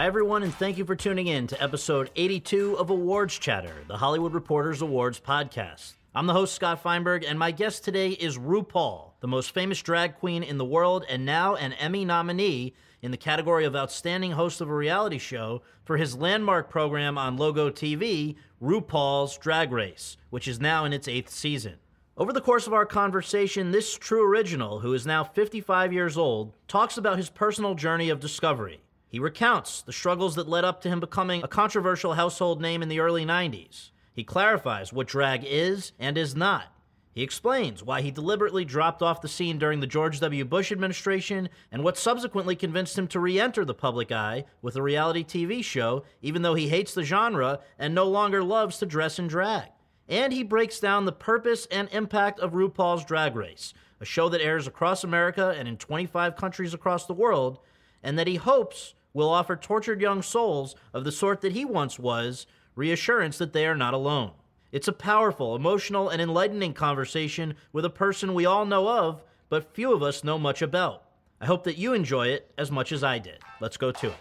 [0.00, 3.98] Hi, everyone, and thank you for tuning in to episode 82 of Awards Chatter, the
[3.98, 5.92] Hollywood Reporters Awards podcast.
[6.14, 10.16] I'm the host, Scott Feinberg, and my guest today is RuPaul, the most famous drag
[10.16, 14.62] queen in the world and now an Emmy nominee in the category of Outstanding Host
[14.62, 20.48] of a Reality Show for his landmark program on Logo TV, RuPaul's Drag Race, which
[20.48, 21.74] is now in its eighth season.
[22.16, 26.54] Over the course of our conversation, this true original, who is now 55 years old,
[26.68, 28.80] talks about his personal journey of discovery.
[29.10, 32.88] He recounts the struggles that led up to him becoming a controversial household name in
[32.88, 33.90] the early 90s.
[34.14, 36.66] He clarifies what drag is and is not.
[37.12, 40.44] He explains why he deliberately dropped off the scene during the George W.
[40.44, 44.82] Bush administration and what subsequently convinced him to re enter the public eye with a
[44.82, 49.18] reality TV show, even though he hates the genre and no longer loves to dress
[49.18, 49.70] in drag.
[50.08, 54.40] And he breaks down the purpose and impact of RuPaul's Drag Race, a show that
[54.40, 57.58] airs across America and in 25 countries across the world,
[58.04, 61.98] and that he hopes will offer tortured young souls of the sort that he once
[61.98, 64.32] was reassurance that they are not alone.
[64.72, 69.74] It's a powerful, emotional, and enlightening conversation with a person we all know of, but
[69.74, 71.02] few of us know much about.
[71.40, 73.38] I hope that you enjoy it as much as I did.
[73.60, 74.14] Let's go to it.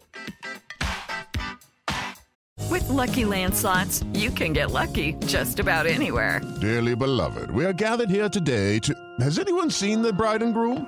[2.71, 6.41] With Lucky Land slots, you can get lucky just about anywhere.
[6.61, 8.93] Dearly beloved, we are gathered here today to.
[9.19, 10.87] Has anyone seen the bride and groom?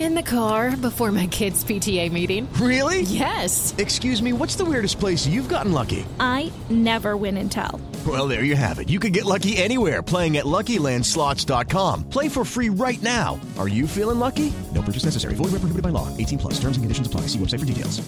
[0.00, 2.50] In the car before my kids' PTA meeting.
[2.54, 3.02] Really?
[3.02, 3.74] Yes.
[3.76, 6.06] Excuse me, what's the weirdest place you've gotten lucky?
[6.18, 7.78] I never win and tell.
[8.06, 8.88] Well, there you have it.
[8.88, 12.08] You can get lucky anywhere playing at LuckyLandSlots.com.
[12.08, 13.38] Play for free right now.
[13.58, 14.54] Are you feeling lucky?
[14.74, 15.34] No purchase necessary.
[15.34, 16.08] Void where prohibited by law.
[16.16, 16.54] 18 plus.
[16.54, 17.22] Terms and conditions apply.
[17.26, 18.00] See website for details.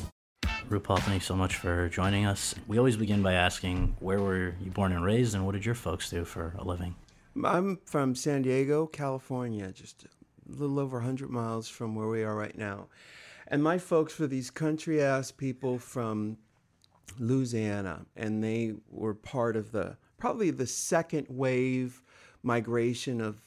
[0.70, 2.54] RuPaul, thanks so much for joining us.
[2.66, 5.75] We always begin by asking, where were you born and raised, and what did your
[5.75, 6.94] folks do for a living?
[7.44, 10.08] I'm from San Diego, California, just a
[10.56, 12.88] little over 100 miles from where we are right now.
[13.48, 16.38] And my folks were these country ass people from
[17.18, 22.02] Louisiana, and they were part of the probably the second wave
[22.42, 23.42] migration of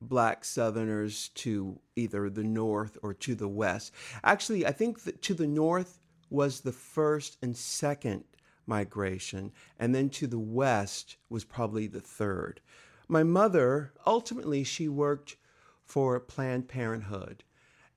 [0.00, 3.92] black southerners to either the north or to the west.
[4.22, 6.00] Actually, I think that to the north
[6.30, 8.24] was the first and second
[8.66, 12.60] migration, and then to the west was probably the third.
[13.08, 15.36] My mother, ultimately, she worked
[15.84, 17.44] for Planned Parenthood,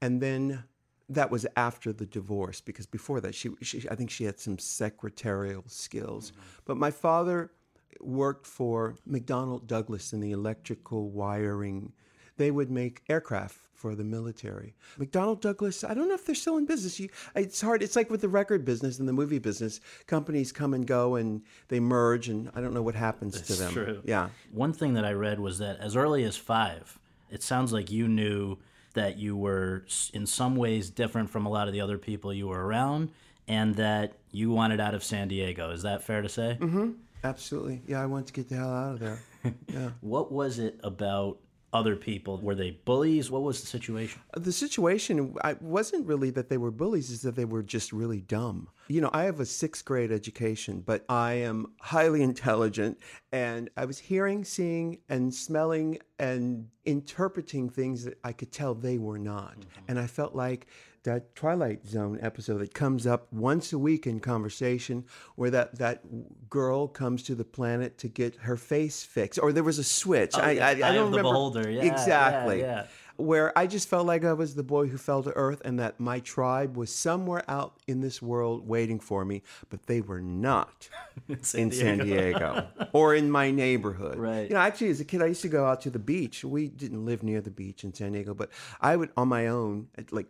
[0.01, 0.63] and then
[1.09, 4.59] that was after the divorce because before that, she, she I think she had some
[4.59, 6.31] secretarial skills.
[6.31, 6.41] Mm-hmm.
[6.65, 7.51] But my father
[8.01, 11.93] worked for McDonnell Douglas in the electrical wiring.
[12.35, 14.75] They would make aircraft for the military.
[14.99, 16.99] McDonnell Douglas, I don't know if they're still in business.
[16.99, 17.81] You, it's hard.
[17.81, 19.79] It's like with the record business and the movie business.
[20.07, 23.53] Companies come and go and they merge, and I don't know what happens That's to
[23.53, 23.73] them.
[23.73, 24.01] That's true.
[24.03, 24.29] Yeah.
[24.51, 28.07] One thing that I read was that as early as five, it sounds like you
[28.07, 28.57] knew
[28.93, 32.47] that you were in some ways different from a lot of the other people you
[32.47, 33.11] were around,
[33.47, 35.71] and that you wanted out of San Diego.
[35.71, 36.57] Is that fair to say?
[36.59, 36.91] Mm-hmm.
[37.23, 37.81] Absolutely.
[37.87, 39.19] Yeah, I wanted to get the hell out of there.
[39.67, 39.91] Yeah.
[40.01, 41.37] what was it about
[41.73, 42.39] other people?
[42.39, 43.29] Were they bullies?
[43.29, 44.21] What was the situation?
[44.35, 48.21] The situation I, wasn't really that they were bullies, is that they were just really
[48.21, 48.69] dumb.
[48.87, 52.99] You know, I have a sixth grade education, but I am highly intelligent,
[53.31, 58.97] and I was hearing, seeing, and smelling and interpreting things that I could tell they
[58.97, 59.59] were not.
[59.59, 59.85] Mm-hmm.
[59.89, 60.67] And I felt like
[61.07, 65.05] that Twilight Zone episode that comes up once a week in conversation,
[65.35, 66.03] where that that
[66.49, 70.33] girl comes to the planet to get her face fixed, or there was a switch.
[70.35, 70.57] Oh, I.
[70.57, 71.69] I, I, don't remember beholder.
[71.69, 72.59] Yeah, exactly.
[72.59, 72.85] Yeah, yeah.
[73.15, 75.97] Where I just felt like I was the boy who fell to earth, and that
[75.97, 80.89] my tribe was somewhere out in this world waiting for me, but they were not
[81.41, 84.19] San in San Diego or in my neighborhood.
[84.19, 84.49] Right.
[84.49, 86.43] You know, actually, as a kid, I used to go out to the beach.
[86.43, 88.49] We didn't live near the beach in San Diego, but
[88.81, 90.27] I would on my own at like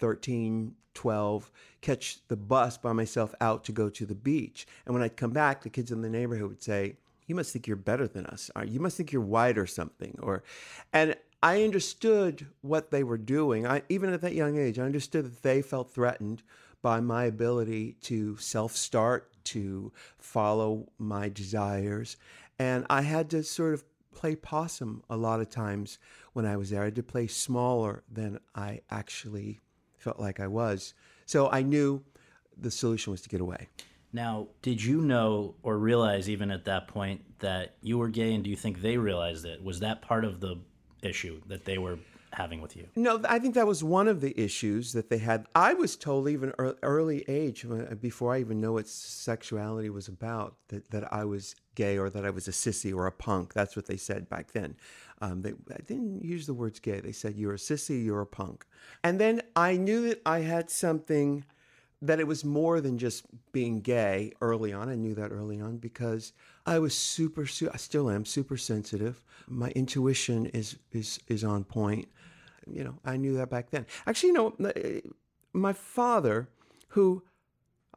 [0.00, 1.50] 13, 12,
[1.80, 4.66] catch the bus by myself out to go to the beach.
[4.84, 7.66] And when I'd come back, the kids in the neighborhood would say, You must think
[7.66, 8.50] you're better than us.
[8.56, 10.18] Or, you must think you're white or something.
[10.22, 10.42] Or
[10.92, 13.66] and I understood what they were doing.
[13.66, 16.42] I even at that young age, I understood that they felt threatened
[16.82, 22.16] by my ability to self-start, to follow my desires.
[22.58, 25.98] And I had to sort of play possum a lot of times
[26.32, 26.82] when I was there.
[26.82, 29.60] I had to play smaller than I actually
[30.00, 30.94] felt like I was.
[31.26, 32.02] So I knew
[32.56, 33.68] the solution was to get away.
[34.12, 38.42] Now, did you know or realize even at that point that you were gay, and
[38.42, 39.62] do you think they realized it?
[39.62, 40.56] Was that part of the
[41.02, 41.98] issue that they were
[42.32, 42.88] having with you?
[42.96, 45.46] No, I think that was one of the issues that they had.
[45.54, 47.64] I was told even early age,
[48.00, 52.26] before I even know what sexuality was about, that, that I was gay or that
[52.26, 53.54] I was a sissy or a punk.
[53.54, 54.74] That's what they said back then.
[55.20, 57.00] Um, they, I didn't use the words gay.
[57.00, 58.64] They said, you're a sissy, you're a punk.
[59.04, 61.44] And then I knew that I had something
[62.02, 64.88] that it was more than just being gay early on.
[64.88, 66.32] I knew that early on because
[66.64, 69.22] I was super, I still am super sensitive.
[69.46, 72.08] My intuition is, is, is on point.
[72.66, 73.84] You know, I knew that back then.
[74.06, 75.02] Actually, you know,
[75.52, 76.48] my father,
[76.88, 77.22] who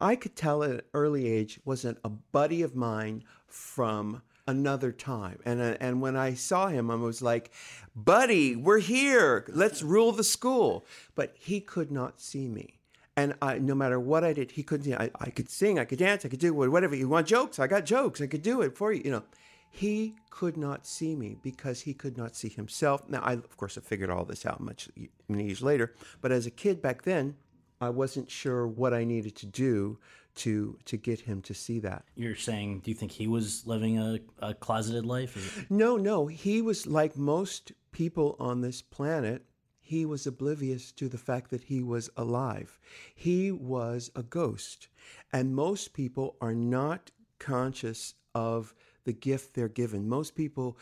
[0.01, 5.39] I could tell at an early age wasn't a buddy of mine from another time.
[5.45, 7.51] And uh, and when I saw him, I was like,
[7.95, 9.45] "Buddy, we're here.
[9.49, 10.85] Let's rule the school."
[11.15, 12.79] But he could not see me.
[13.15, 14.85] And I, no matter what I did, he couldn't.
[14.85, 16.95] See I, I could sing, I could dance, I could do whatever.
[16.95, 17.59] You want jokes?
[17.59, 18.21] I got jokes.
[18.21, 19.01] I could do it for you.
[19.05, 19.23] You know,
[19.69, 23.07] he could not see me because he could not see himself.
[23.07, 24.89] Now, I of course I figured all this out much
[25.27, 25.93] many years later.
[26.21, 27.35] But as a kid back then,
[27.79, 29.99] I wasn't sure what I needed to do
[30.35, 32.05] to to get him to see that.
[32.15, 35.65] You're saying, do you think he was living a, a closeted life?
[35.69, 36.27] No, no.
[36.27, 39.45] He was like most people on this planet.
[39.79, 42.79] He was oblivious to the fact that he was alive.
[43.13, 44.87] He was a ghost.
[45.31, 50.07] And most people are not conscious of the gift they're given.
[50.07, 50.77] Most people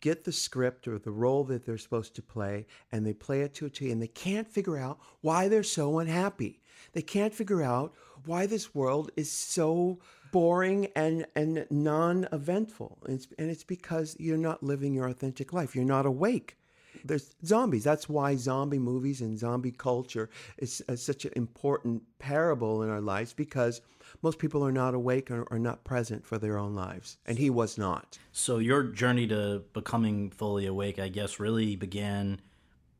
[0.00, 3.54] get the script or the role that they're supposed to play and they play it
[3.54, 6.60] to a T and they can't figure out why they're so unhappy.
[6.92, 7.94] They can't figure out
[8.24, 9.98] why this world is so
[10.32, 12.98] boring and, and non eventful.
[13.06, 16.56] And, and it's because you're not living your authentic life, you're not awake.
[17.04, 17.84] There's zombies.
[17.84, 20.28] That's why zombie movies and zombie culture
[20.58, 23.80] is, is such an important parable in our lives because
[24.22, 27.18] most people are not awake or are not present for their own lives.
[27.26, 28.18] And he was not.
[28.32, 32.40] So your journey to becoming fully awake, I guess, really began,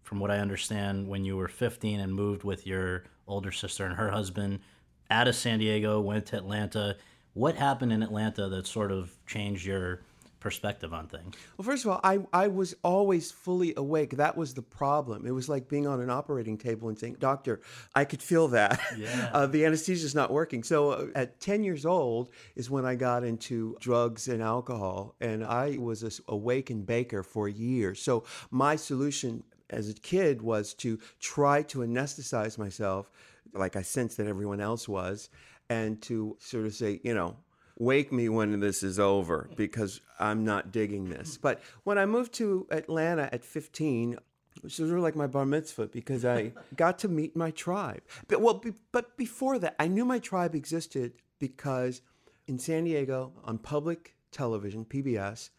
[0.03, 3.97] from what I understand, when you were 15 and moved with your older sister and
[3.97, 4.61] her husband
[5.11, 6.97] out of San Diego, went to Atlanta.
[7.35, 10.01] What happened in Atlanta that sort of changed your
[10.41, 11.35] perspective on things?
[11.57, 14.17] Well, first of all, I, I was always fully awake.
[14.17, 15.27] That was the problem.
[15.27, 17.61] It was like being on an operating table and saying, Doctor,
[17.95, 18.81] I could feel that.
[18.97, 19.31] Yeah.
[19.35, 20.63] uh, the anesthesia's not working.
[20.63, 25.45] So uh, at 10 years old is when I got into drugs and alcohol, and
[25.45, 28.01] I was a, a wake and baker for years.
[28.01, 33.11] So my solution as a kid was to try to anesthetize myself
[33.53, 35.31] like I sensed that everyone else was,
[35.69, 37.37] and to sort of say, you know,
[37.79, 41.37] wake me when this is over because I'm not digging this.
[41.43, 45.45] But when I moved to Atlanta at 15, it was sort of like my bar
[45.45, 48.03] mitzvah because I got to meet my tribe.
[48.29, 52.01] But well, be, but before that, I knew my tribe existed because
[52.47, 55.51] in San Diego on public television, PBS,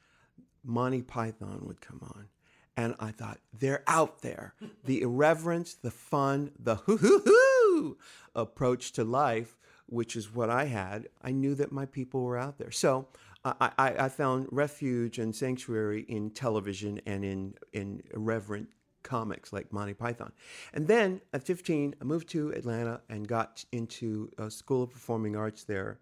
[0.64, 2.28] Monty Python would come on.
[2.77, 4.53] And I thought, they're out there.
[4.86, 7.98] The irreverence, the fun, the hoo hoo hoo
[8.36, 9.57] approach to life
[9.88, 12.72] which is what I had, I knew that my people were out there.
[12.72, 13.07] So
[13.43, 18.69] I, I, I found refuge and sanctuary in television and in, in irreverent
[19.03, 20.34] comics like Monty Python.
[20.74, 25.36] And then at 15, I moved to Atlanta and got into a school of performing
[25.36, 26.00] arts there.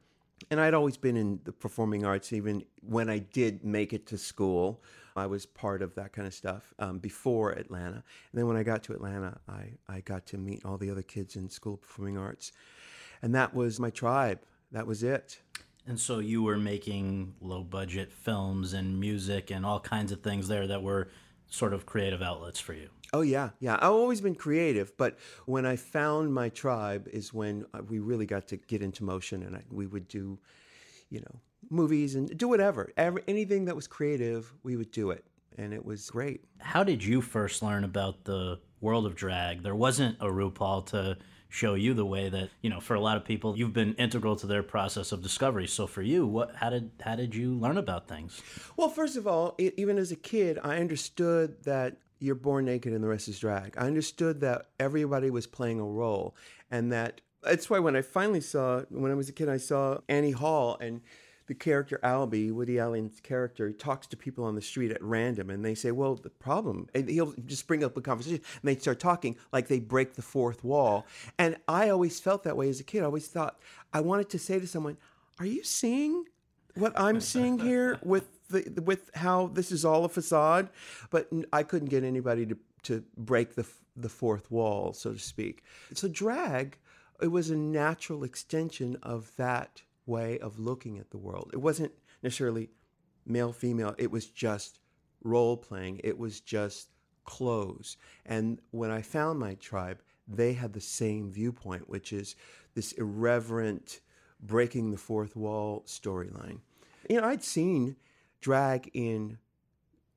[0.50, 4.18] And I'd always been in the performing arts, even when I did make it to
[4.18, 4.84] school.
[5.16, 7.96] I was part of that kind of stuff um, before Atlanta.
[7.96, 8.04] And
[8.34, 11.36] then when I got to Atlanta, I, I got to meet all the other kids
[11.36, 12.52] in School of Performing Arts.
[13.22, 14.40] And that was my tribe.
[14.72, 15.40] That was it.
[15.88, 20.48] And so you were making low budget films and music and all kinds of things
[20.48, 21.10] there that were
[21.48, 22.90] sort of creative outlets for you.
[23.14, 23.76] Oh yeah, yeah.
[23.76, 28.26] I've always been creative, but when I found my tribe is when uh, we really
[28.26, 30.40] got to get into motion, and I, we would do,
[31.10, 31.40] you know,
[31.76, 32.92] movies and do whatever.
[32.98, 35.26] Every, anything that was creative, we would do it,
[35.58, 36.44] and it was great.
[36.60, 39.64] How did you first learn about the world of drag?
[39.64, 41.18] There wasn't a RuPaul to
[41.56, 44.36] show you the way that you know for a lot of people you've been integral
[44.36, 47.78] to their process of discovery so for you what how did how did you learn
[47.78, 48.42] about things
[48.76, 52.92] well first of all it, even as a kid i understood that you're born naked
[52.92, 56.36] and the rest is drag i understood that everybody was playing a role
[56.70, 59.98] and that that's why when i finally saw when i was a kid i saw
[60.10, 61.00] annie hall and
[61.48, 65.64] the character Alvy, Woody Allen's character, talks to people on the street at random, and
[65.64, 69.00] they say, "Well, the problem," and he'll just bring up a conversation, and they start
[69.00, 71.06] talking like they break the fourth wall.
[71.38, 73.04] And I always felt that way as a kid.
[73.04, 73.60] I always thought
[73.94, 74.98] I wanted to say to someone,
[75.40, 76.26] "Are you seeing
[76.76, 80.70] what I'm seeing here with the with how this is all a facade?"
[81.10, 85.64] But I couldn't get anybody to to break the the fourth wall, so to speak.
[85.94, 86.78] So drag,
[87.22, 91.52] it was a natural extension of that way of looking at the world.
[91.54, 92.70] It wasn't necessarily
[93.26, 94.80] male female, it was just
[95.24, 96.90] role playing, it was just
[97.24, 97.98] clothes.
[98.26, 102.36] And when I found my tribe, they had the same viewpoint, which is
[102.74, 104.02] this irreverent,
[104.42, 106.60] breaking the fourth wall storyline.
[107.10, 107.96] You know, I'd seen
[108.42, 109.38] drag in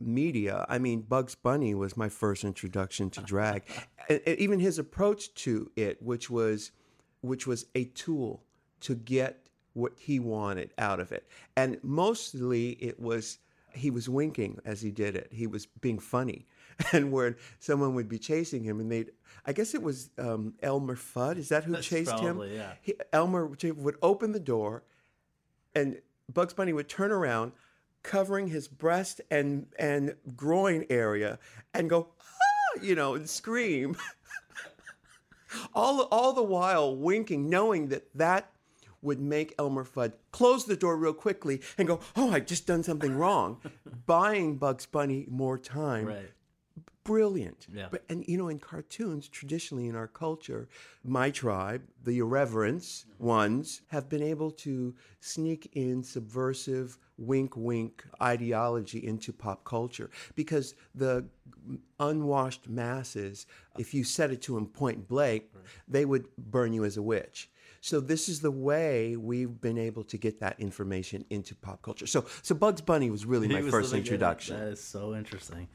[0.00, 0.64] media.
[0.68, 3.64] I mean, Bugs Bunny was my first introduction to drag,
[4.08, 6.72] and, and even his approach to it, which was,
[7.20, 8.44] which was a tool
[8.80, 9.47] to get
[9.78, 11.26] what he wanted out of it.
[11.56, 13.38] And mostly it was
[13.74, 15.28] he was winking as he did it.
[15.30, 16.46] He was being funny.
[16.92, 19.10] And when someone would be chasing him and they'd,
[19.44, 22.56] I guess it was um, Elmer Fudd, is that who That's chased probably, him?
[22.56, 22.72] Yeah.
[22.80, 24.84] He, Elmer would open the door
[25.74, 26.00] and
[26.32, 27.50] Bugs Bunny would turn around,
[28.04, 31.40] covering his breast and, and groin area
[31.74, 33.96] and go, ah, you know, and scream.
[35.74, 38.52] all, all the while winking, knowing that that
[39.02, 42.82] would make Elmer Fudd close the door real quickly and go, "Oh, I just done
[42.82, 43.60] something wrong,"
[44.06, 46.06] buying Bugs Bunny more time.
[46.06, 46.30] Right.
[47.04, 47.68] Brilliant.
[47.72, 47.88] Yeah.
[47.90, 50.68] But and you know, in cartoons, traditionally in our culture,
[51.02, 53.26] my tribe, the irreverence mm-hmm.
[53.26, 60.74] ones, have been able to sneak in subversive wink wink ideology into pop culture because
[60.94, 61.24] the
[61.98, 63.46] unwashed masses,
[63.78, 65.64] if you said it to them point blank, right.
[65.88, 67.48] they would burn you as a witch.
[67.88, 72.06] So this is the way we've been able to get that information into pop culture.
[72.06, 74.58] So so Bugs Bunny was really my was first introduction.
[74.58, 75.68] That is so interesting.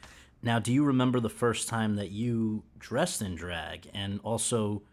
[0.44, 4.84] Now, do you remember the first time that you dressed in drag and also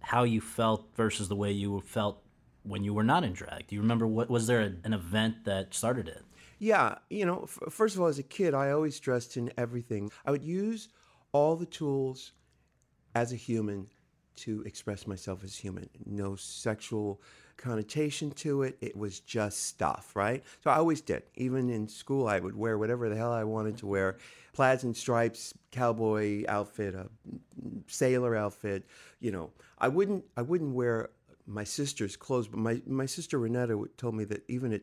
[0.00, 2.22] how you felt versus the way you felt
[2.64, 3.68] when you were not in drag?
[3.68, 6.24] Do you remember what was there an event that started it?
[6.58, 10.10] Yeah, you know, f- first of all, as a kid, I always dressed in everything.
[10.24, 10.88] I would use
[11.30, 12.32] all the tools
[13.14, 13.86] as a human
[14.36, 15.88] to express myself as human.
[16.04, 17.20] No sexual
[17.56, 18.76] connotation to it.
[18.80, 20.44] It was just stuff, right?
[20.62, 21.22] So I always did.
[21.36, 24.18] Even in school, I would wear whatever the hell I wanted to wear
[24.52, 27.08] plaids and stripes, cowboy outfit, a
[27.86, 28.84] sailor outfit.
[29.20, 31.10] You know, I wouldn't, I wouldn't wear
[31.46, 34.82] my sister's clothes, but my, my sister Renetta told me that even at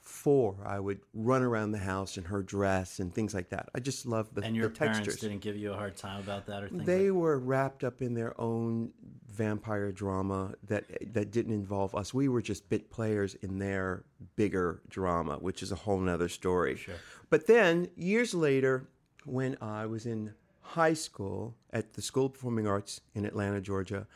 [0.00, 3.68] four, I would run around the house in her dress and things like that.
[3.74, 5.20] I just love the And your the parents textures.
[5.20, 8.02] didn't give you a hard time about that or things They like were wrapped up
[8.02, 8.92] in their own
[9.28, 12.12] vampire drama that that didn't involve us.
[12.12, 14.04] We were just bit players in their
[14.36, 16.76] bigger drama, which is a whole nother story.
[16.76, 16.94] Sure.
[17.28, 18.88] But then years later,
[19.24, 24.06] when I was in high school at the School of Performing Arts in Atlanta, Georgia,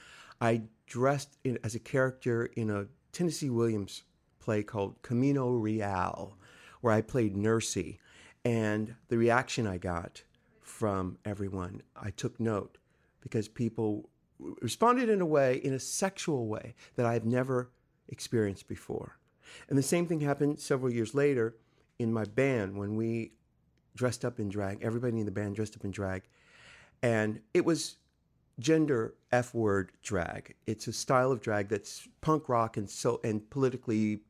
[0.41, 4.03] I dressed in, as a character in a Tennessee Williams
[4.45, 6.37] play called Camino Real,
[6.83, 7.99] where I played Nursey.
[8.45, 10.23] And the reaction I got
[10.61, 12.77] from everyone, I took note
[13.23, 14.11] because people
[14.61, 17.71] responded in a way, in a sexual way, that I've never
[18.09, 19.17] experienced before.
[19.71, 21.57] And the same thing happened several years later
[21.99, 23.33] in my band when we
[23.97, 24.83] dressed up in drag.
[24.83, 26.25] Everybody in the band dressed up in drag.
[27.03, 27.97] And it was
[28.59, 30.55] gender F word drag.
[30.67, 34.21] It's a style of drag that's punk rock and so and politically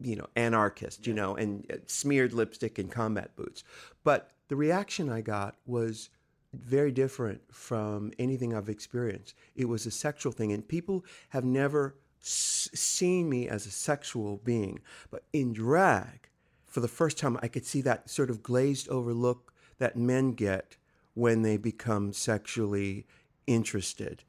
[0.00, 3.64] you know, anarchist, you know, and uh, smeared lipstick and combat boots.
[4.04, 6.10] But the reaction I got was
[6.52, 9.34] very different from anything I've experienced.
[9.54, 14.38] It was a sexual thing, and people have never s- seen me as a sexual
[14.38, 14.80] being.
[15.10, 16.28] But in drag,
[16.66, 20.32] for the first time, I could see that sort of glazed over look that men
[20.32, 20.76] get
[21.14, 23.06] when they become sexually
[23.46, 24.24] interested,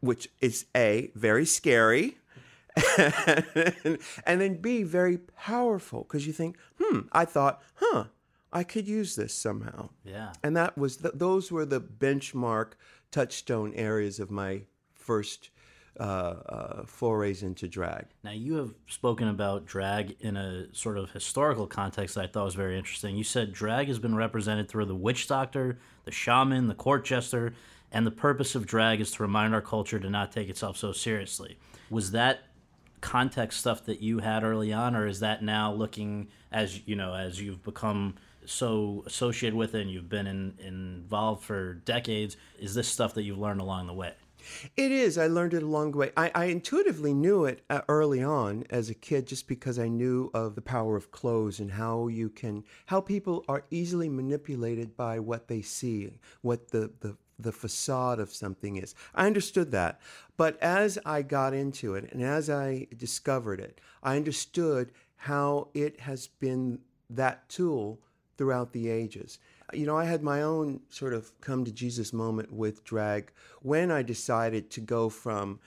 [0.00, 2.18] which is A, very scary.
[4.26, 8.04] and, then B, very powerful because you think, hmm, I thought, huh,
[8.52, 9.90] I could use this somehow.
[10.04, 10.32] Yeah.
[10.42, 12.72] And that was, th- those were the benchmark
[13.10, 14.62] touchstone areas of my
[14.92, 15.50] first
[16.00, 18.06] uh, uh, forays into drag.
[18.24, 22.46] Now, you have spoken about drag in a sort of historical context that I thought
[22.46, 23.16] was very interesting.
[23.16, 27.54] You said drag has been represented through the witch doctor, the shaman, the court jester,
[27.92, 30.90] and the purpose of drag is to remind our culture to not take itself so
[30.90, 31.58] seriously.
[31.90, 32.40] Was that
[33.04, 37.14] context stuff that you had early on, or is that now looking as you know
[37.14, 38.14] as you've become
[38.46, 42.38] so associated with it and you've been in, involved for decades?
[42.58, 44.14] Is this stuff that you've learned along the way?
[44.76, 45.16] It is.
[45.18, 46.12] I learned it along the way.
[46.16, 50.30] I, I intuitively knew it uh, early on as a kid, just because I knew
[50.34, 55.18] of the power of clothes and how you can, how people are easily manipulated by
[55.18, 58.94] what they see, what the the the facade of something is.
[59.14, 60.00] I understood that.
[60.36, 66.00] But as I got into it and as I discovered it, I understood how it
[66.00, 68.00] has been that tool
[68.36, 69.38] throughout the ages.
[69.72, 73.90] You know, I had my own sort of come to Jesus moment with drag when
[73.90, 75.60] I decided to go from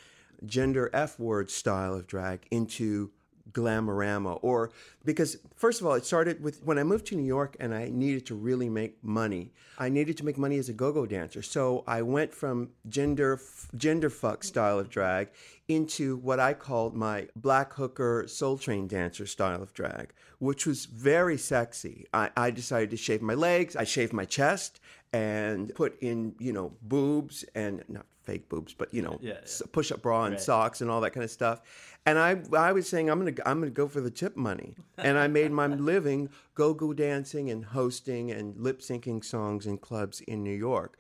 [0.46, 3.12] gender F word style of drag into
[3.58, 4.72] glamorama or
[5.04, 7.90] because first of all it started with when i moved to new york and i
[7.90, 11.42] needed to really make money i needed to make money as a go-go dancer.
[11.42, 13.40] So i went from gender
[13.76, 15.30] gender fuck style of drag
[15.68, 20.86] into what i called my black hooker soul train dancer style of drag which was
[20.86, 22.06] very sexy.
[22.14, 24.80] I, I decided to shave my legs i shaved my chest
[25.14, 29.66] and put in you know boobs and not fake boobs, but you know, yeah, yeah.
[29.72, 30.42] push up bra and right.
[30.42, 31.62] socks and all that kind of stuff.
[32.06, 35.18] And I, I was saying I'm gonna, I'm gonna go for the tip money, and
[35.18, 40.44] I made my living go-go dancing and hosting and lip syncing songs in clubs in
[40.44, 41.00] New York.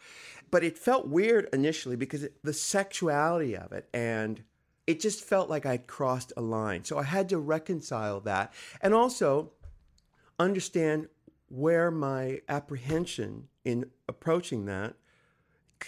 [0.49, 4.41] But it felt weird initially because it, the sexuality of it and
[4.85, 6.85] it just felt like I crossed a line.
[6.85, 9.51] So I had to reconcile that and also
[10.39, 11.09] understand
[11.49, 14.95] where my apprehension in approaching that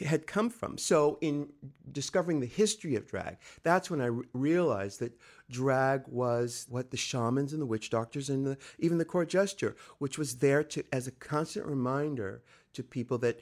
[0.05, 0.77] had come from.
[0.77, 1.47] So, in
[1.89, 5.17] discovering the history of drag, that's when I realized that
[5.49, 9.77] drag was what the shamans and the witch doctors and the, even the court jester,
[9.97, 13.39] which was there to as a constant reminder to people that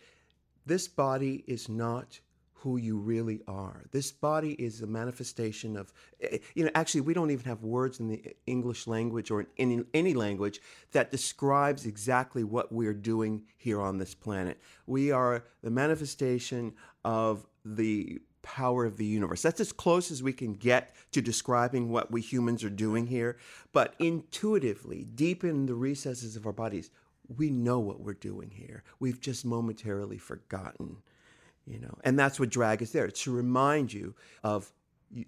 [0.68, 2.20] this body is not
[2.62, 3.84] who you really are.
[3.92, 8.00] This body is a manifestation of, eh, you know, actually, we don't even have words
[8.00, 10.60] in the English language or in any, any language
[10.92, 14.60] that describes exactly what we're doing here on this planet.
[14.88, 16.74] We are the manifestation
[17.06, 19.44] of the power of the universe.
[19.44, 23.38] That's as close as we can get to describing what we humans are doing here.
[23.72, 26.90] But intuitively, deep in the recesses of our bodies,
[27.28, 28.84] we know what we're doing here.
[29.00, 30.98] We've just momentarily forgotten
[31.68, 31.98] you know?
[32.04, 34.72] And that's what drag is there to remind you of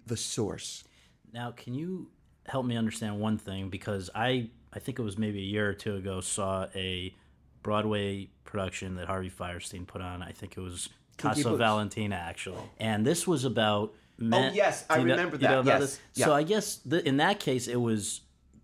[0.06, 0.84] the source.
[1.32, 2.10] Now can you
[2.46, 3.68] help me understand one thing?
[3.68, 7.14] Because i i think it was maybe a year or two ago saw a
[7.62, 10.22] broadway production that harvey fierstein put on.
[10.22, 12.62] I think it was casa valentina actually.
[12.78, 16.00] And this was about men, oh yes i remember know, that you know yes.
[16.14, 16.26] Yeah.
[16.26, 18.20] so i guess in that case it was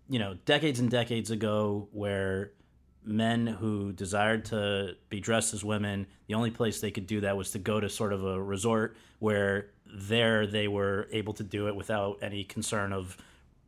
[0.07, 2.51] you know decades and decades ago where
[3.07, 7.37] men who desired to be dressed as women, the only place they could do that
[7.37, 11.67] was to go to sort of a resort where there they were able to do
[11.67, 13.17] it without any concern of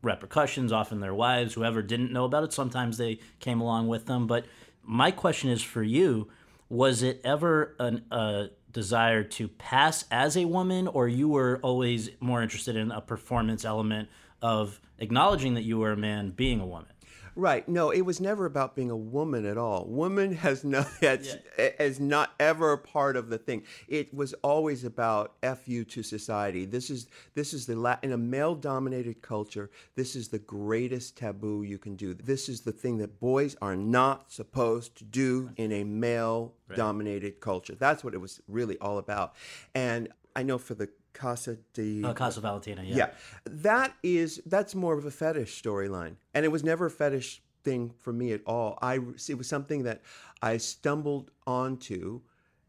[0.02, 0.72] repercussions.
[0.72, 4.26] Often their wives, whoever didn't know about it, sometimes they came along with them.
[4.26, 4.44] But
[4.82, 6.28] my question is for you
[6.68, 12.10] was it ever an, a desire to pass as a woman, or you were always
[12.20, 14.08] more interested in a performance element
[14.40, 16.92] of acknowledging that you were a man being a woman?
[17.34, 17.68] Right.
[17.68, 19.86] No, it was never about being a woman at all.
[19.86, 21.40] Woman has no that's yeah.
[21.58, 23.62] Eh, is not ever a part of the thing.
[23.88, 26.64] It was always about fu to society.
[26.64, 29.70] This is this is the la- in a male dominated culture.
[29.94, 32.14] This is the greatest taboo you can do.
[32.14, 37.26] This is the thing that boys are not supposed to do in a male dominated
[37.26, 37.40] right.
[37.40, 37.74] culture.
[37.74, 39.34] That's what it was really all about.
[39.74, 42.82] And I know for the Casa de uh, Casa Valentina.
[42.82, 42.96] Yeah.
[42.96, 43.10] yeah,
[43.46, 47.92] that is that's more of a fetish storyline, and it was never a fetish thing
[47.98, 48.78] for me at all.
[48.80, 50.02] I it was something that
[50.42, 52.20] I stumbled onto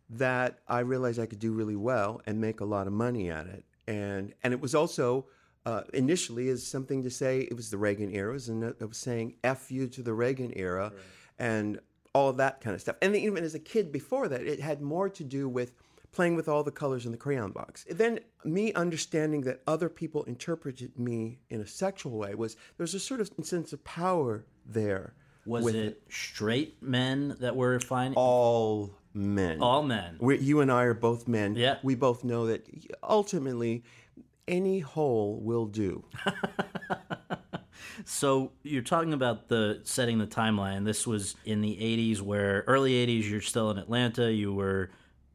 [0.09, 3.47] that I realized I could do really well and make a lot of money at
[3.47, 5.27] it, and and it was also.
[5.63, 9.35] Uh, initially, as something to say, it was the Reagan era, and it was saying
[9.43, 11.01] "f you" to the Reagan era, right.
[11.37, 11.79] and
[12.13, 12.95] all of that kind of stuff.
[13.01, 15.73] And even as a kid before that, it had more to do with
[16.11, 17.85] playing with all the colors in the crayon box.
[17.89, 22.99] Then me understanding that other people interpreted me in a sexual way was there's a
[22.99, 25.13] sort of sense of power there
[25.45, 28.13] Was with it straight men that were fine?
[28.15, 29.61] All men.
[29.61, 30.17] All men.
[30.19, 31.55] we you and I are both men.
[31.55, 31.77] Yeah.
[31.83, 32.67] We both know that
[33.03, 33.83] ultimately
[34.47, 36.03] any hole will do.
[38.05, 40.85] So you're talking about the setting the timeline.
[40.85, 44.31] This was in the 80s, where early 80s you're still in Atlanta.
[44.31, 44.91] You were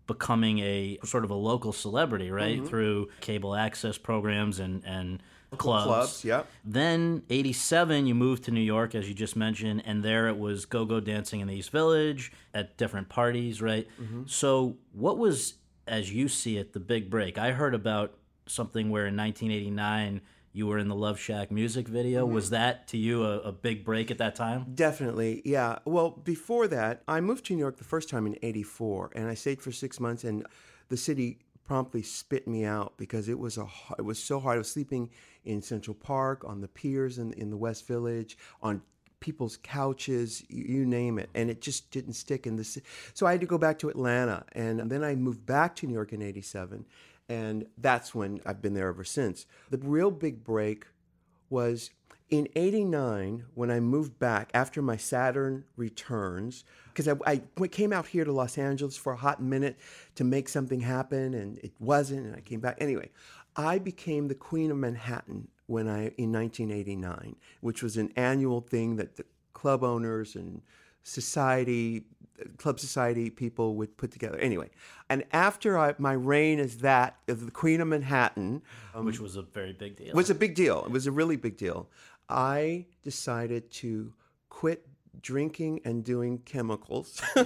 [0.07, 2.69] becoming a sort of a local celebrity, right, Mhm.
[2.69, 5.23] through cable access programs and and
[5.59, 5.87] clubs.
[5.87, 6.49] Clubs, yep.
[6.65, 10.67] Then 87 you moved to New York as you just mentioned and there it was
[10.67, 13.89] go-go dancing in the East Village at different parties, right?
[14.01, 14.29] Mhm.
[14.29, 15.55] So what was
[15.87, 17.39] as you see it the big break?
[17.39, 18.15] I heard about
[18.47, 20.21] something where in 1989
[20.57, 22.27] you were in the Love Shack music video.
[22.27, 22.33] Mhm.
[22.33, 24.65] Was that to you a, a big break at that time?
[24.75, 25.81] Definitely, yeah.
[25.85, 29.35] Well, before that, I moved to New York the first time in '84, and I
[29.35, 30.47] stayed for six months, and
[30.89, 33.67] the city promptly spit me out because it was a
[33.99, 34.55] it was so hard.
[34.55, 35.11] I was sleeping
[35.45, 38.81] in Central Park, on the piers in in the West Village, on
[39.21, 42.65] people's couches, you, you name it, and it just didn't stick in the.
[42.65, 42.83] ci-
[43.15, 45.95] So I had to go back to Atlanta, and then I moved back to New
[45.95, 46.87] York in '87,
[47.29, 49.47] and that's when I've been there ever since.
[49.71, 50.87] The real big break
[51.51, 51.91] was
[52.29, 58.25] in 89 when i moved back after my saturn returns because I came out here
[58.25, 59.79] to los angeles for a hot minute
[60.17, 63.11] to make something happen and it wasn't and i came back anyway
[63.55, 68.97] i became the queen of manhattan when i in 1989 which was an annual thing
[68.97, 70.63] that the club owners and
[71.05, 72.05] society
[72.59, 74.69] club society people would put together anyway
[75.09, 78.63] and after I, my reign as that of the queen of manhattan
[78.95, 80.15] um, Which was a very big deal.
[80.15, 80.85] was a big deal.
[80.85, 81.89] It was a really big deal.
[82.29, 84.13] I decided to
[84.49, 84.87] quit
[85.21, 87.23] drinking and doing chemicals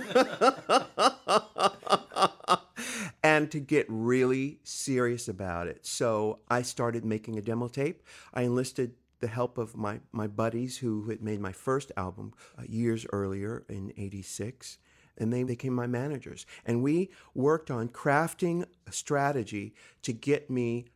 [3.23, 5.85] and to get really serious about it.
[5.87, 8.03] So I started making a demo tape.
[8.33, 12.63] I enlisted the help of my, my buddies who had made my first album uh,
[12.67, 14.79] years earlier in 86
[15.19, 16.47] and they became my managers.
[16.65, 20.87] And we worked on crafting a strategy to get me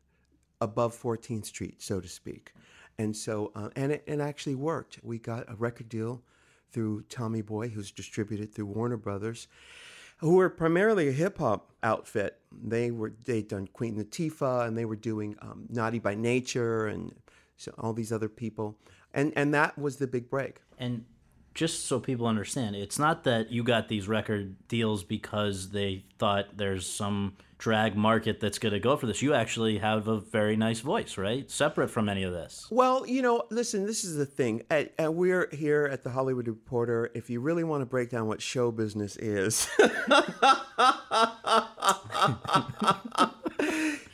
[0.61, 2.53] above 14th Street, so to speak.
[2.99, 4.99] And so, uh, and it, it actually worked.
[5.03, 6.23] We got a record deal
[6.73, 9.47] through Tommy Boy, who's distributed through Warner Brothers,
[10.19, 12.39] who were primarily a hip hop outfit.
[12.51, 17.13] They were they'd done Queen Latifah, and they were doing um, Naughty by Nature, and
[17.57, 18.79] so all these other people,
[19.13, 20.61] and and that was the big break.
[20.79, 21.05] And
[21.55, 26.57] just so people understand, it's not that you got these record deals because they thought
[26.57, 29.23] there's some drag market that's going to go for this.
[29.23, 31.49] You actually have a very nice voice, right?
[31.51, 32.67] Separate from any of this.
[32.71, 34.63] Well, you know, listen, this is the thing.
[34.69, 37.11] And, and we're here at the Hollywood Reporter.
[37.15, 39.69] If you really want to break down what show business is,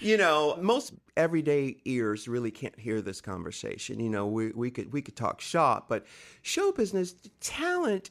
[0.00, 4.00] you know, most everyday ears really can't hear this conversation.
[4.00, 6.06] You know, we, we could we could talk shop, but
[6.42, 8.10] show business talent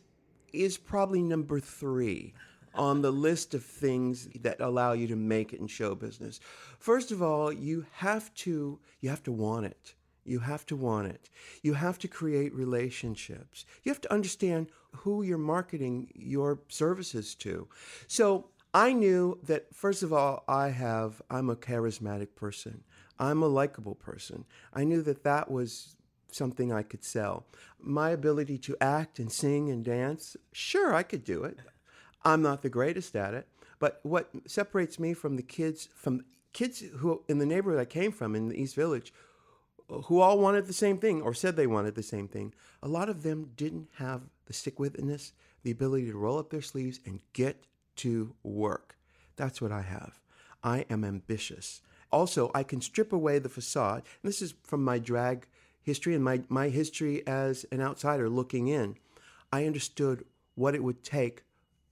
[0.54, 2.34] is probably number three
[2.76, 6.40] on the list of things that allow you to make it in show business.
[6.78, 9.96] First of all, you have to you have to want it.
[10.26, 11.30] You have to want it.
[11.64, 13.66] You have to create relationships.
[13.84, 17.68] You have to understand who you're marketing your services to.
[18.08, 22.84] So I knew that first of all, I have I'm a charismatic person.
[23.18, 24.46] I'm a likable person.
[24.74, 25.96] I knew that that was
[26.32, 27.46] something I could sell.
[27.80, 31.60] My ability to act and sing and dance, sure, I could do it.
[32.24, 33.48] I'm not the greatest at it,
[33.80, 38.12] but what separates me from the kids from kids who in the neighborhood I came
[38.12, 39.14] from in the East Village
[40.06, 42.54] who all wanted the same thing or said they wanted the same thing.
[42.84, 46.62] A lot of them didn't have the stick witness, the ability to roll up their
[46.62, 47.66] sleeves and get
[48.00, 48.98] to work.
[49.36, 50.20] That's what I have.
[50.64, 51.82] I am ambitious.
[52.12, 54.04] Also, I can strip away the facade.
[54.22, 55.48] And this is from my drag
[55.82, 58.96] history and my, my history as an outsider looking in.
[59.52, 61.44] I understood what it would take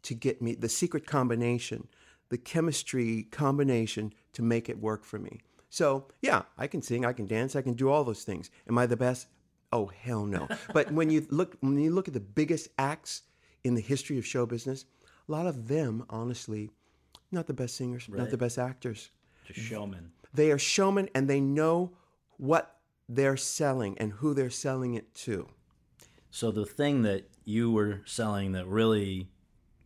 [0.04, 1.88] to get me the secret combination,
[2.30, 5.39] the chemistry combination to make it work for me.
[5.70, 8.50] So, yeah, I can sing, I can dance, I can do all those things.
[8.67, 9.28] Am I the best?
[9.74, 10.48] Oh, hell no.
[10.74, 13.24] but when you look when you look at the biggest acts
[13.63, 14.86] in the history of show business,
[15.28, 16.72] a lot of them, honestly,
[17.32, 19.12] not the best singers, not the best actors.
[19.46, 20.12] Just showman.
[20.34, 21.92] They are showmen and they know
[22.38, 22.78] what
[23.10, 25.48] they're selling and who they're selling it to.
[26.30, 29.30] So the thing that you were selling that really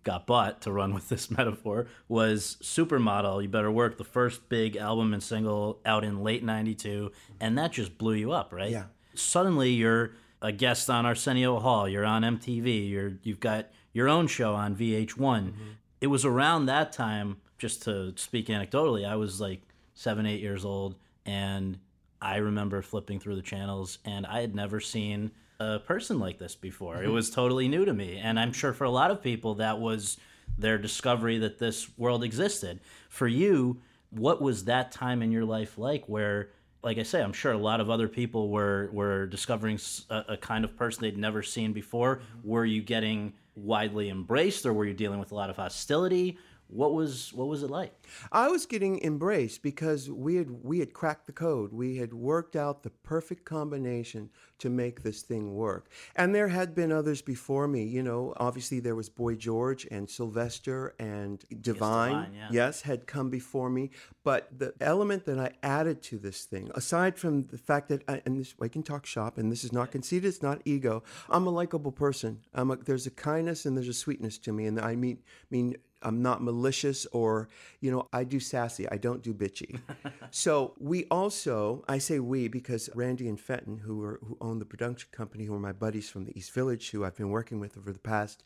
[0.03, 3.41] got bought to run with this metaphor was Supermodel.
[3.41, 7.71] You Better Work, the first big album and single out in late 92, and that
[7.71, 8.71] just blew you up, right?
[8.71, 8.85] Yeah.
[9.13, 14.27] Suddenly you're a guest on Arsenio Hall, you're on MTV, you're you've got your own
[14.27, 15.53] show on VH1.
[15.99, 19.61] It was around that time, just to speak anecdotally, I was like
[19.93, 21.77] 7, 8 years old and
[22.21, 26.55] I remember flipping through the channels and I had never seen a person like this
[26.55, 27.03] before.
[27.03, 28.17] It was totally new to me.
[28.17, 30.17] And I'm sure for a lot of people, that was
[30.57, 32.79] their discovery that this world existed.
[33.09, 36.49] For you, what was that time in your life like where
[36.83, 40.37] like I say, I'm sure a lot of other people were were discovering a, a
[40.37, 42.17] kind of person they'd never seen before.
[42.17, 42.49] Mm-hmm.
[42.49, 46.37] Were you getting widely embraced, or were you dealing with a lot of hostility?
[46.71, 47.93] What was what was it like?
[48.31, 51.73] I was getting embraced because we had we had cracked the code.
[51.73, 54.29] We had worked out the perfect combination
[54.59, 55.89] to make this thing work.
[56.15, 57.83] And there had been others before me.
[57.83, 62.11] You know, obviously there was Boy George and Sylvester and Divine.
[62.11, 62.47] Divine yeah.
[62.51, 63.89] Yes, had come before me.
[64.23, 68.21] But the element that I added to this thing, aside from the fact that I,
[68.25, 71.03] and this I can talk shop, and this is not conceited, it's not ego.
[71.29, 72.39] I'm a likable person.
[72.53, 75.75] I'm a, there's a kindness and there's a sweetness to me, and I mean mean
[76.03, 77.47] I'm not malicious or,
[77.79, 78.89] you know, I do sassy.
[78.89, 79.79] I don't do bitchy.
[80.31, 84.65] so we also, I say we because Randy and Fenton, who are who own the
[84.65, 87.77] production company, who are my buddies from the East Village, who I've been working with
[87.77, 88.43] over the past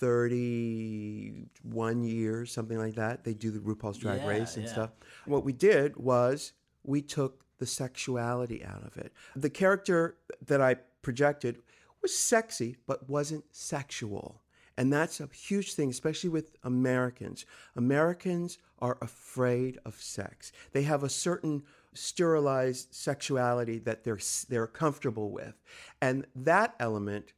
[0.00, 3.24] 31 years, something like that.
[3.24, 4.72] They do the RuPaul's Drag Yeah, Race and yeah.
[4.72, 4.90] stuff.
[5.26, 6.52] What we did was
[6.84, 9.12] we took the sexuality out of it.
[9.36, 11.58] The character that I projected
[12.02, 14.40] was sexy, but wasn't sexual.
[14.80, 17.44] And that's a huge thing, especially with Americans.
[17.76, 20.52] Americans are afraid of sex.
[20.72, 25.52] They have a certain sterilized sexuality that they're they're comfortable with.
[26.00, 27.34] And that element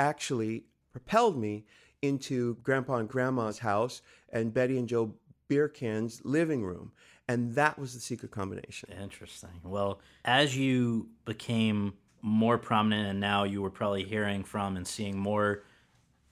[0.00, 1.64] actually propelled me
[2.02, 5.14] into Grandpa and Grandma's house and Betty and Joe
[5.48, 6.90] Beercan's living room.
[7.28, 8.88] And that was the secret combination.
[9.00, 9.60] Interesting.
[9.62, 15.16] Well, as you became more prominent and now you were probably hearing from and seeing
[15.16, 15.62] more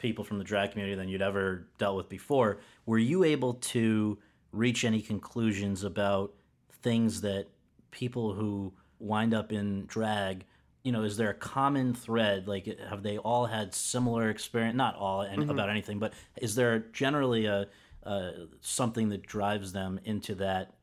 [0.03, 4.19] people from the drag community than you'd ever dealt with before, were you able to
[4.51, 6.35] reach any conclusions about
[6.83, 7.47] things that
[7.93, 10.45] people who wind up in drag
[10.83, 12.49] you know is there a common thread?
[12.49, 15.51] Like have they all had similar experience not all and Mhm.
[15.51, 17.69] about anything but is there generally a
[18.05, 20.75] uh, something that drives them into that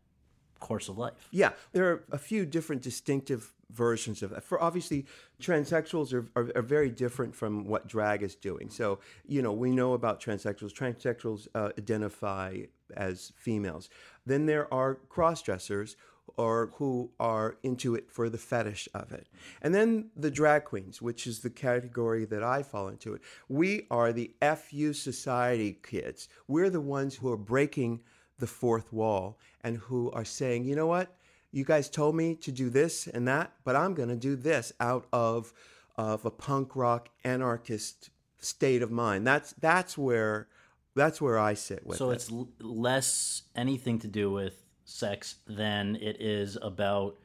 [0.62, 1.28] course of life?
[1.32, 4.44] Yeah, there are a few different distinctive versions of that.
[4.44, 5.06] For obviously,
[5.42, 8.70] transsexuals are, are, are very different from what drag is doing.
[8.70, 10.74] So, you know, we know about transsexuals.
[10.74, 12.62] Transsexuals uh, identify
[12.96, 13.90] as females.
[14.26, 15.96] Then there are cross dressers
[16.38, 19.28] or who are into it for the fetish of it.
[19.62, 23.22] And then the drag queens, which is the category that I fall into it.
[23.48, 26.30] We are the FU society kids.
[26.48, 28.02] We're the ones who are breaking
[28.38, 31.16] the fourth wall and who are saying, you know what?
[31.52, 34.72] You guys told me to do this and that, but I'm going to do this
[34.80, 35.54] out of
[35.96, 39.28] of a punk rock anarchist state of mind.
[39.28, 40.48] That's that's where
[40.96, 42.16] that's where I sit with so it.
[42.16, 47.18] it's l- less anything to do with sex than it is about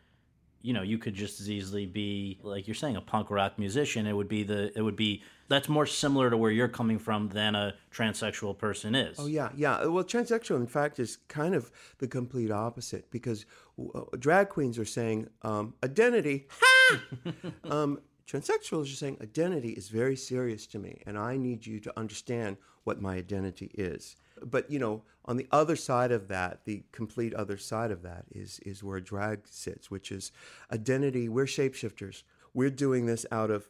[0.65, 4.07] you know you could just as easily be like you're saying a punk rock musician
[4.07, 7.29] it would be the it would be that's more similar to where you're coming from
[7.29, 9.87] than a transsexual person is Oh yeah, yeah.
[9.87, 13.47] Well, transsexual, in fact, is kind of the complete opposite because
[13.95, 16.47] uh, drag queens are saying um, identity.
[16.51, 17.01] Ha!
[17.71, 21.93] um, transsexuals are saying identity is very serious to me, and I need you to
[21.99, 24.17] understand what my identity is.
[24.45, 28.27] But you know, on the other side of that, the complete other side of that
[28.31, 30.33] is is where drag sits, which is
[30.73, 31.29] identity.
[31.29, 32.23] We're shapeshifters.
[32.53, 33.69] We're doing this out of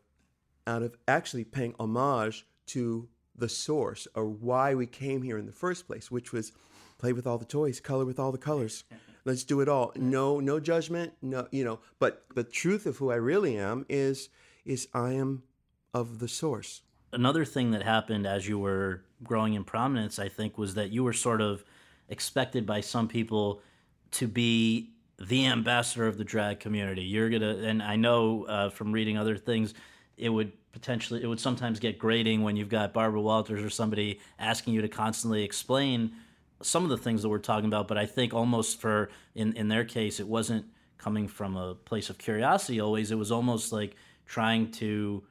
[0.66, 5.52] out of actually paying homage to the source or why we came here in the
[5.52, 6.52] first place, which was
[6.98, 8.84] play with all the toys, color with all the colors.
[9.24, 9.92] Let's do it all.
[9.96, 11.14] No, no judgment.
[11.22, 11.80] No, you know.
[11.98, 14.28] But the truth of who I really am is,
[14.66, 15.44] is I am
[15.94, 16.82] of the source.
[17.14, 21.04] Another thing that happened as you were growing in prominence, I think, was that you
[21.04, 21.64] were sort of
[22.08, 23.62] expected by some people
[24.12, 27.02] to be the ambassador of the drag community.
[27.02, 29.74] You're gonna, and I know uh, from reading other things,
[30.16, 34.20] it would potentially, it would sometimes get grating when you've got Barbara Walters or somebody
[34.38, 36.12] asking you to constantly explain
[36.62, 37.88] some of the things that we're talking about.
[37.88, 40.66] But I think almost for in in their case, it wasn't
[40.98, 42.80] coming from a place of curiosity.
[42.80, 43.96] Always, it was almost like
[44.26, 45.22] trying to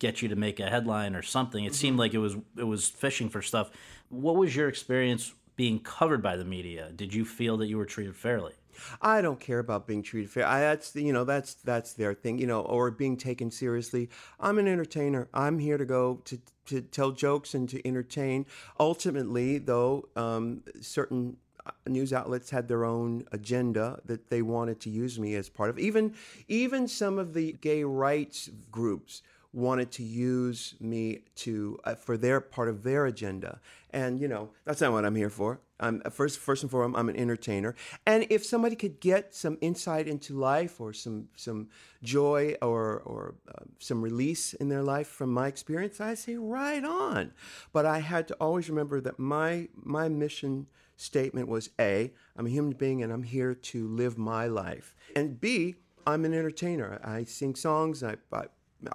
[0.00, 1.64] get you to make a headline or something.
[1.64, 3.70] It seemed like it was it was fishing for stuff.
[4.08, 6.90] What was your experience being covered by the media?
[6.94, 8.54] Did you feel that you were treated fairly?
[9.02, 10.46] I don't care about being treated fair.
[10.46, 12.38] I, that's the- you know that's that's their thing.
[12.38, 14.08] You know, or being taken seriously.
[14.40, 15.28] I'm an entertainer.
[15.34, 18.46] I'm here to go to to tell jokes and to entertain.
[18.78, 21.36] Ultimately, though, um, certain
[21.66, 25.68] uh, news outlets had their own agenda that they wanted to use me as part
[25.68, 25.78] of.
[25.78, 26.14] Even
[26.48, 29.20] even some of the gay rights groups
[29.52, 33.60] wanted to use me to uh, for their part of their agenda.
[33.90, 35.60] And you know, that's not what I'm here for.
[35.80, 37.74] I'm first first and foremost I'm an entertainer.
[38.06, 41.68] And if somebody could get some insight into life or some some
[42.02, 46.84] joy or or uh, some release in their life from my experience, I say right
[46.84, 47.32] on.
[47.72, 50.66] But I had to always remember that my my mission
[51.00, 54.94] statement was A, I'm a human being and I'm here to live my life.
[55.16, 57.00] And B, I'm an entertainer.
[57.02, 58.44] I sing songs, I, I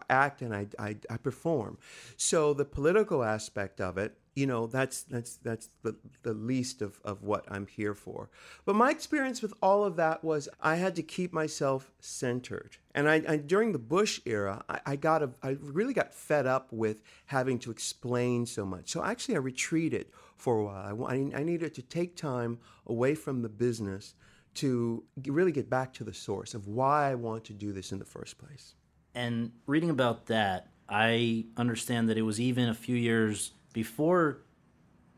[0.09, 1.77] act, and I, I, I, perform.
[2.17, 6.99] So the political aspect of it, you know, that's that's that's the, the least of,
[7.05, 8.29] of what I'm here for.
[8.65, 12.77] But my experience with all of that was I had to keep myself centered.
[12.93, 16.45] And I, I during the Bush era, I, I got a, I really got fed
[16.45, 18.89] up with having to explain so much.
[18.89, 21.05] So actually, I retreated for a while.
[21.05, 24.15] I, I needed to take time away from the business
[24.55, 27.99] to really get back to the source of why I want to do this in
[27.99, 28.75] the first place.
[29.15, 34.41] And reading about that, I understand that it was even a few years before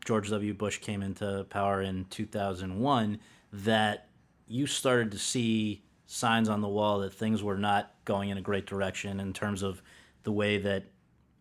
[0.04, 0.54] George W.
[0.54, 3.18] Bush came into power in 2001
[3.52, 4.08] that
[4.46, 8.40] you started to see signs on the wall that things were not going in a
[8.40, 9.82] great direction in terms of
[10.22, 10.84] the way that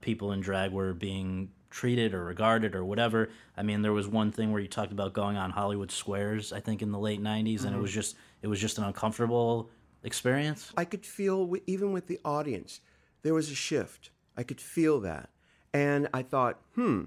[0.02, 3.30] people in drag were being treated or regarded or whatever.
[3.56, 6.60] I mean, there was one thing where you talked about going on Hollywood Squares, I
[6.60, 7.67] think in the late 90s mm-hmm.
[7.67, 8.00] and it was mm-hmm.
[8.00, 9.70] just it was just an uncomfortable
[10.08, 10.72] experience.
[10.76, 12.82] I could feel even with the audience,
[13.22, 14.10] there was a shift.
[14.36, 15.30] I could feel that.
[15.74, 17.04] And I thought, "Hmm,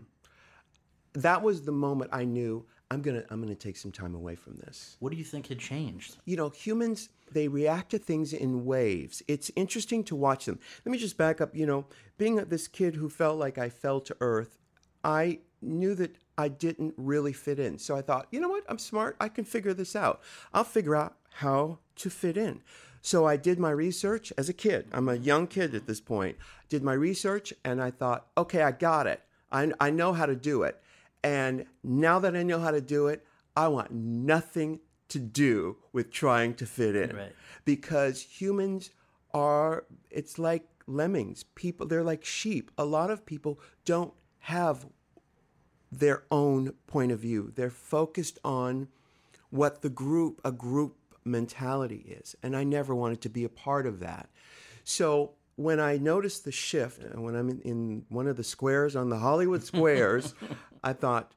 [1.15, 4.57] that was the moment I knew I'm gonna I'm gonna take some time away from
[4.57, 4.97] this.
[4.99, 6.17] What do you think had changed?
[6.25, 9.23] You know, humans they react to things in waves.
[9.29, 10.59] It's interesting to watch them.
[10.85, 11.55] Let me just back up.
[11.55, 11.87] You know,
[12.19, 14.59] being this kid who felt like I fell to earth,
[15.05, 17.79] I knew that I didn't really fit in.
[17.79, 18.65] So I thought, you know what?
[18.69, 19.17] I'm smart.
[19.21, 20.23] I can figure this out.
[20.53, 22.63] I'll figure out how to fit in.
[23.03, 24.89] So I did my research as a kid.
[24.93, 26.37] I'm a young kid at this point.
[26.69, 29.23] Did my research and I thought, okay, I got it.
[29.51, 30.81] I, I know how to do it.
[31.23, 33.25] And now that I know how to do it,
[33.57, 37.17] I want nothing to do with trying to fit in.
[37.17, 37.33] Right.
[37.65, 38.91] Because humans
[39.35, 41.43] are, it's like lemmings.
[41.43, 42.71] People, they're like sheep.
[42.79, 44.87] A lot of people don't have
[45.91, 47.53] their own point of view.
[47.55, 48.89] They're focused on
[49.51, 50.97] what the group, a group
[51.31, 52.37] mentality is.
[52.43, 54.29] And I never wanted to be a part of that.
[54.85, 59.11] So when I noticed the shift, when I'm in, in one of the squares on
[59.11, 60.35] the Hollywood squares,
[60.85, 61.33] I thought,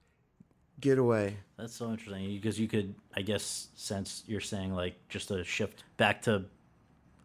[0.79, 1.37] get away.
[1.57, 5.83] That's so interesting because you could, I guess, sense you're saying like just a shift
[5.97, 6.45] back to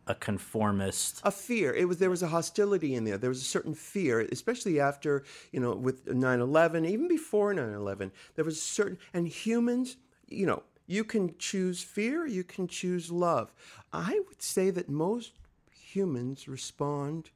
[0.09, 3.45] a conformist a fear it was there was a hostility in there there was a
[3.45, 8.99] certain fear especially after you know with 9-11 even before 9-11 there was a certain
[9.13, 13.53] and humans you know you can choose fear you can choose love
[13.93, 15.35] i would say that most
[15.71, 17.31] humans respond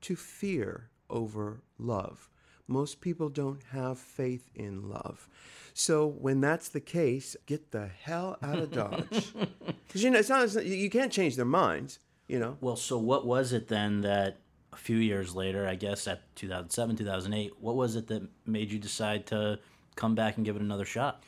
[0.00, 2.28] to fear over love
[2.68, 5.26] most people don't have faith in love.
[5.72, 9.32] So when that's the case, get the hell out of Dodge.
[9.88, 11.98] Because you know, it's not, it's not, you can't change their minds.
[12.26, 12.58] You know.
[12.60, 14.36] Well, so what was it then that
[14.70, 18.78] a few years later, I guess at 2007, 2008, what was it that made you
[18.78, 19.58] decide to
[19.96, 21.22] come back and give it another shot?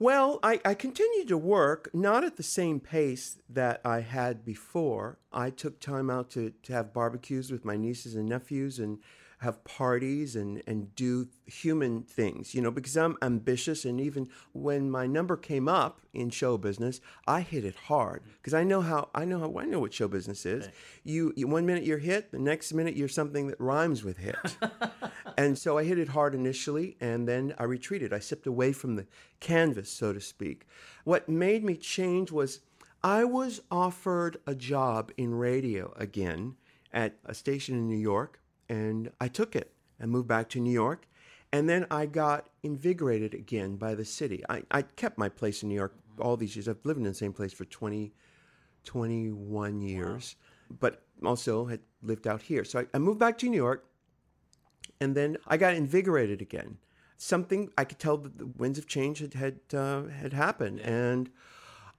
[0.00, 5.18] Well, I, I continued to work, not at the same pace that I had before.
[5.32, 8.98] I took time out to, to have barbecues with my nieces and nephews and
[9.38, 13.84] have parties and, and do human things, you know, because I'm ambitious.
[13.84, 18.32] And even when my number came up in show business, I hit it hard mm-hmm.
[18.38, 20.64] because I know how, I know how, I know what show business is.
[20.64, 20.74] Okay.
[21.04, 24.36] You, you, one minute you're hit, the next minute you're something that rhymes with hit.
[25.38, 28.12] and so I hit it hard initially and then I retreated.
[28.12, 29.06] I stepped away from the
[29.38, 30.66] canvas, so to speak.
[31.04, 32.60] What made me change was
[33.04, 36.56] I was offered a job in radio again
[36.92, 40.72] at a station in New York and I took it and moved back to New
[40.72, 41.06] York.
[41.52, 44.42] And then I got invigorated again by the city.
[44.48, 46.68] I, I kept my place in New York all these years.
[46.68, 48.12] I've lived in the same place for 20,
[48.84, 50.36] 21 years,
[50.70, 50.76] wow.
[50.80, 52.64] but also had lived out here.
[52.64, 53.86] So I, I moved back to New York,
[55.00, 56.76] and then I got invigorated again.
[57.16, 61.30] Something I could tell that the winds of change had had, uh, had happened, and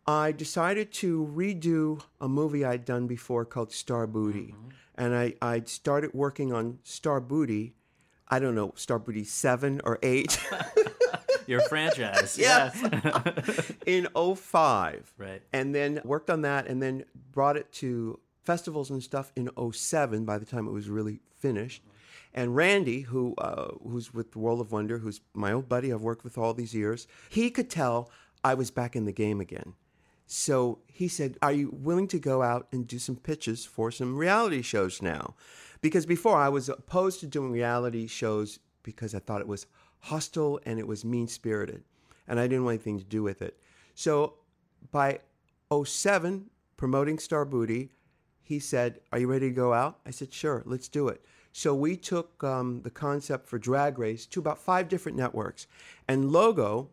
[0.09, 4.51] I decided to redo a movie I'd done before called Starrbooty.
[4.53, 4.69] Mm-hmm
[4.99, 7.71] and I, I started working on Starrbooty.
[8.27, 10.39] I don't know, Starrbooty 7 or 8.
[11.47, 12.37] Your franchise.
[12.39, 12.77] yes.
[13.87, 15.13] In 05.
[15.17, 15.41] Right.
[15.53, 20.25] And then worked on that and then brought it to festivals and stuff in 07
[20.25, 21.81] by the time it was really finished.
[22.33, 26.01] And Randy, who uh, who's with the World of Wonder, who's my old buddy I've
[26.01, 28.11] worked with all these years, he could tell
[28.43, 29.73] I was back in the game again.
[30.31, 34.15] So he said, Are you willing to go out and do some pitches for some
[34.15, 35.33] reality shows now?
[35.81, 39.65] Because before I was opposed to doing reality shows because I thought it was
[40.01, 41.83] hostile and it was mean spirited.
[42.27, 43.59] And I didn't want anything to do with it.
[43.95, 44.35] So
[44.91, 45.21] by
[45.73, 47.89] 07, promoting Starrbooty,
[48.43, 49.97] he said, Are you ready to go out?
[50.05, 51.25] I said, Sure, let's do it.
[51.53, 55.65] So we took um, the concept for Drag Race to about five different networks.
[56.07, 56.91] And Logo,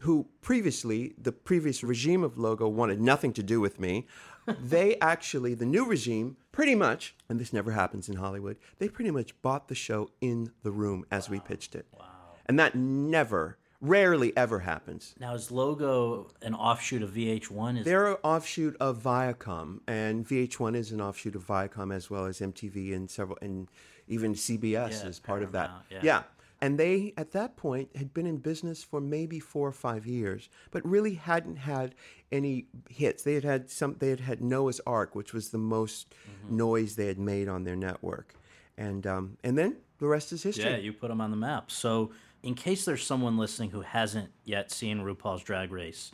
[0.00, 4.06] who previously, the previous regime of Logo wanted nothing to do with me,
[4.46, 9.10] they actually, the new regime, pretty much, and this never happens in Hollywood, they pretty
[9.10, 11.32] much bought the show in the room as wow.
[11.32, 11.86] we pitched it.
[11.92, 12.06] Wow.
[12.46, 15.14] And that never rarely ever happens.
[15.20, 17.80] Now, is Logo an offshoot of VH1?
[17.80, 22.26] Is They're an offshoot of Viacom, and VH1 is an offshoot of Viacom as well
[22.26, 23.68] as MTV and several, and
[24.06, 24.62] even CBS
[25.02, 25.70] yeah, is part Paramount, of that.
[25.90, 26.00] Yeah.
[26.02, 26.22] yeah.
[26.60, 30.48] And they, at that point, had been in business for maybe four or five years,
[30.70, 31.94] but really hadn't had
[32.32, 33.22] any hits.
[33.22, 33.96] They had had some.
[33.98, 36.56] They had had Noah's Arc, which was the most mm-hmm.
[36.56, 38.34] noise they had made on their network,
[38.76, 40.64] and um, and then the rest is history.
[40.64, 41.70] Yeah, you put them on the map.
[41.70, 42.10] So
[42.42, 46.12] in case there's someone listening who hasn't yet seen RuPaul's Drag Race,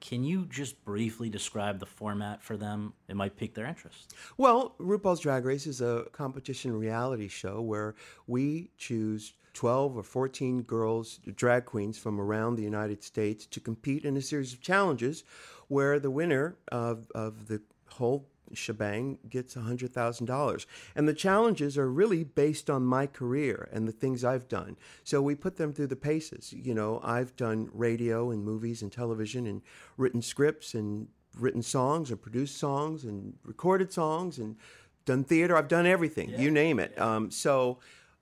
[0.00, 2.92] can you just briefly describe the format for them?
[3.08, 4.14] It might pique their interest.
[4.36, 7.94] Well, RuPaul's Drag Race is a competition reality show where
[8.26, 14.04] we choose 12 or 14 girls, drag queens from around the United States to compete
[14.04, 15.24] in a series of challenges
[15.68, 20.66] where the winner of, of the whole shebang gets $100,000.
[20.94, 24.76] And the challenges are really based on my career and the things I've done.
[25.02, 26.52] So we put them through the paces.
[26.52, 29.62] You know, I've done radio and movies and television and
[29.96, 34.56] written scripts and written songs and produced songs and recorded songs and
[35.04, 35.56] done theater.
[35.56, 36.40] I've done everything, yeah.
[36.40, 36.98] you name it.
[37.00, 37.78] Um, so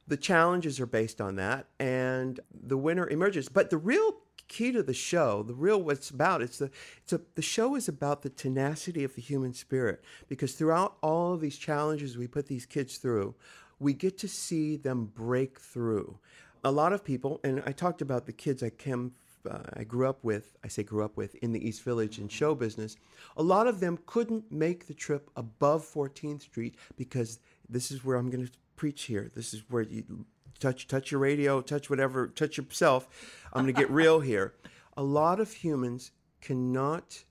[0.06, 3.48] the challenges are based on that and the winner emerges.
[3.48, 4.16] But the real
[4.48, 7.88] key to the show, the real what's about, it's the it's a the show is
[7.88, 12.46] about the tenacity of the human spirit because throughout all of these challenges we put
[12.46, 13.34] these kids through,
[13.78, 16.18] we get to see them break through.
[16.64, 19.12] A lot of people, and I talked about the kids I came
[19.50, 22.28] uh, I grew up with, I say grew up with, in the East Village in
[22.28, 22.96] show business,
[23.36, 28.16] a lot of them couldn't make the trip above 14th Street because this is where
[28.16, 29.30] I'm going to preach here.
[29.34, 30.26] This is where you
[30.60, 33.08] touch touch your radio, touch whatever, touch yourself.
[33.52, 34.54] I'm going to get real here.
[34.96, 37.24] A lot of humans cannot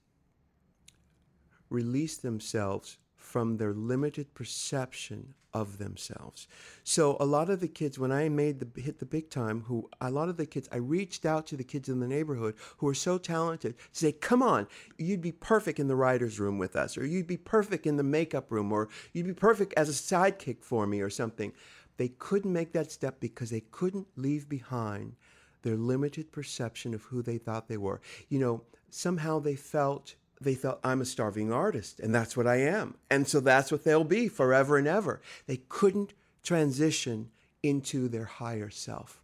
[1.70, 6.48] release themselves from their limited perception of themselves.
[6.84, 9.90] So a lot of the kids, when I made the hit the big time, who
[10.00, 12.88] a lot of the kids, I reached out to the kids in the neighborhood who
[12.88, 16.76] are so talented to say, "Come on, you'd be perfect in the writers' room with
[16.76, 19.94] us, or you'd be perfect in the makeup room, or you'd be perfect as a
[19.94, 21.54] sidekick for me, or something."
[21.98, 25.16] They couldn't make that step because they couldn't leave behind
[25.62, 28.02] their limited perception of who they thought they were.
[28.30, 32.58] You know, somehow they felt they felt I'm a starving artist and that's what I
[32.58, 32.96] am.
[33.10, 35.22] And so that's what they'll be forever and ever.
[35.48, 36.14] They couldn't
[36.44, 37.30] transition
[37.64, 39.22] into their higher self.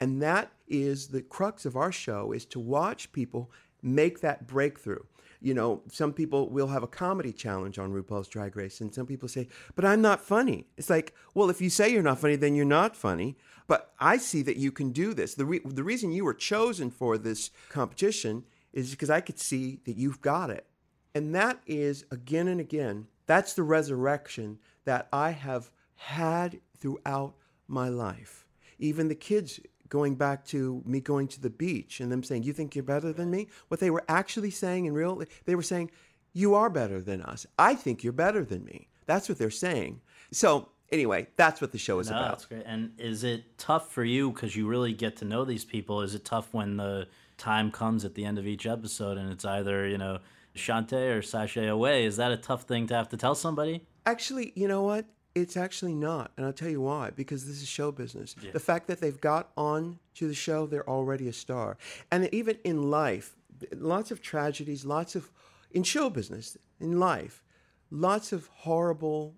[0.00, 3.50] And that is the crux of our show is to watch people
[3.82, 5.04] make that breakthrough
[5.40, 9.06] you know, some people will have a comedy challenge on RuPaul's Drag Race, and some
[9.06, 10.66] people say, but I'm not funny.
[10.76, 13.36] It's like, well, if you say you're not funny, then you're not funny.
[13.68, 15.34] But I see that you can do this.
[15.34, 18.44] The, re- the reason you were chosen for this competition
[18.76, 20.66] is because I could see that you've got it.
[21.14, 27.34] And that is, again and again, that's the resurrection that I have had throughout
[27.66, 28.46] my life.
[28.78, 29.58] Even the kids
[29.88, 33.12] going back to me going to the beach and them saying, You think you're better
[33.12, 33.48] than me?
[33.68, 35.90] What they were actually saying in real, they were saying,
[36.34, 37.46] You are better than us.
[37.58, 38.88] I think you're better than me.
[39.06, 40.02] That's what they're saying.
[40.32, 42.30] So, anyway, that's what the show is no, about.
[42.32, 42.64] That's great.
[42.66, 46.02] And is it tough for you because you really get to know these people?
[46.02, 47.08] Is it tough when the
[47.38, 50.18] time comes at the end of each episode and it's either, you know,
[50.54, 52.04] Shantay or sashay away?
[52.04, 53.86] Is that a tough thing to have to tell somebody?
[54.04, 55.06] Actually, you know what?
[55.34, 57.10] It's actually not, and I'll tell you why.
[57.10, 58.34] Because this is show business.
[58.40, 58.52] Yeah.
[58.52, 61.76] The fact that they've got on to the show, they're already a star.
[62.10, 63.36] And even in life,
[63.74, 65.30] lots of tragedies, lots of
[65.70, 67.42] in show business, in life,
[67.90, 69.34] lots of horrible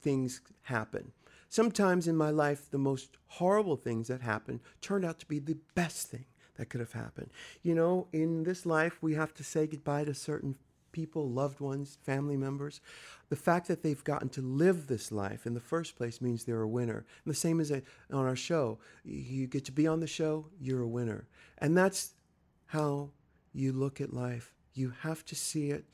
[0.00, 1.12] things happen.
[1.48, 5.58] Sometimes in my life, the most horrible things that happen turned out to be the
[5.74, 6.26] best thing
[6.60, 7.30] that could have happened.
[7.62, 10.56] You know, in this life, we have to say goodbye to certain
[10.92, 12.82] people, loved ones, family members.
[13.30, 16.60] The fact that they've gotten to live this life in the first place means they're
[16.60, 17.06] a winner.
[17.24, 17.80] And the same as a,
[18.12, 18.78] on our show.
[19.06, 21.28] You get to be on the show, you're a winner.
[21.56, 22.12] And that's
[22.66, 23.08] how
[23.54, 24.52] you look at life.
[24.74, 25.86] You have to see it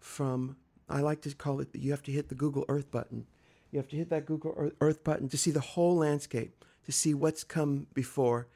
[0.00, 0.56] from,
[0.88, 3.26] I like to call it, you have to hit the Google Earth button.
[3.72, 7.12] You have to hit that Google Earth button to see the whole landscape, to see
[7.12, 8.46] what's come before,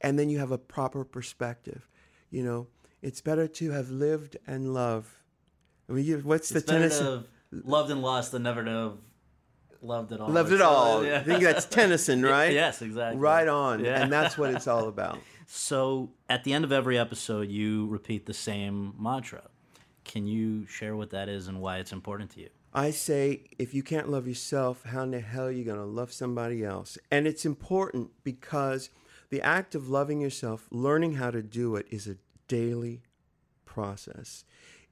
[0.00, 1.88] and then you have a proper perspective.
[2.30, 2.66] You know,
[3.02, 5.08] it's better to have lived and loved
[5.88, 7.24] I mean, what's It's the better Tennyson?
[7.50, 8.92] loved and lost than never to have
[9.82, 10.28] loved it all.
[10.28, 11.04] Loved it So, uh, all.
[11.04, 11.18] yeah.
[11.18, 12.52] I think that's Tennyson, right?
[12.52, 13.18] Yes, exactly.
[13.20, 13.84] Right on.
[13.84, 14.00] Yeah.
[14.02, 15.18] And that's what it's all about.
[15.46, 19.42] So at the end of every episode, you repeat the same mantra.
[20.04, 22.48] Can you share what that is and why it's important to you?
[22.72, 25.84] I say, if you can't love yourself, how in the hell are you going to
[25.84, 26.96] love somebody else?
[27.10, 28.90] And it's important because
[29.30, 32.16] the act of loving yourself, learning how to do it, is a
[32.48, 33.02] daily
[33.64, 34.44] process.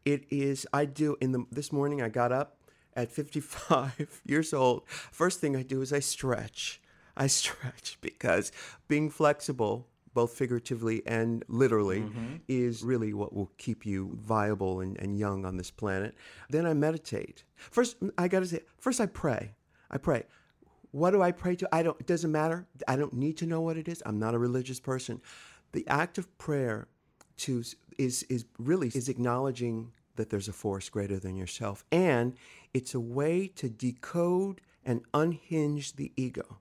[0.04, 2.58] It is, I do, in the, this morning I got up
[2.94, 4.88] at 55 years old.
[4.88, 6.80] First thing I do is I stretch.
[7.16, 8.52] I stretch because
[8.86, 12.36] being flexible, both figuratively and literally, mm-hmm.
[12.46, 16.14] is really what will keep you viable and, and young on this planet.
[16.48, 17.44] Then I meditate.
[17.56, 19.54] First, I got to say, first I pray.
[19.90, 20.24] I pray.
[20.90, 21.68] What do I pray to?
[21.72, 21.98] I don't.
[22.00, 22.66] It doesn't matter.
[22.86, 24.02] I don't need to know what it is.
[24.06, 25.20] I'm not a religious person.
[25.72, 26.88] The act of prayer
[27.38, 27.62] to
[27.98, 32.34] is is really is acknowledging that there's a force greater than yourself, and
[32.74, 36.58] it's a way to decode and unhinge the ego.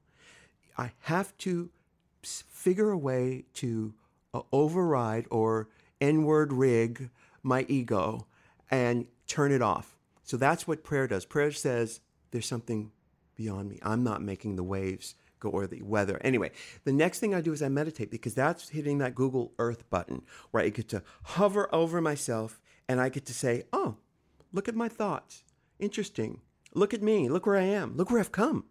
[0.77, 1.69] I have to
[2.21, 3.93] figure a way to
[4.33, 5.69] uh, override or
[6.01, 7.09] N-word rig
[7.41, 8.27] my ego
[8.69, 9.95] and turn it off.
[10.23, 11.25] So that's what prayer does.
[11.25, 12.01] Prayer says
[12.31, 12.91] there's something
[13.37, 13.79] beyond me.
[13.81, 16.19] I'm not making the waves go or the weather.
[16.21, 16.51] Anyway,
[16.83, 20.23] the next thing I do is I meditate because that's hitting that Google Earth button
[20.51, 22.59] where I get to hover over myself
[22.89, 23.97] and I get to say, "Oh,
[24.51, 25.43] look at my thoughts.
[25.79, 26.41] Interesting.
[26.73, 27.29] Look at me.
[27.29, 27.95] Look where I am.
[27.95, 28.65] Look where I've come."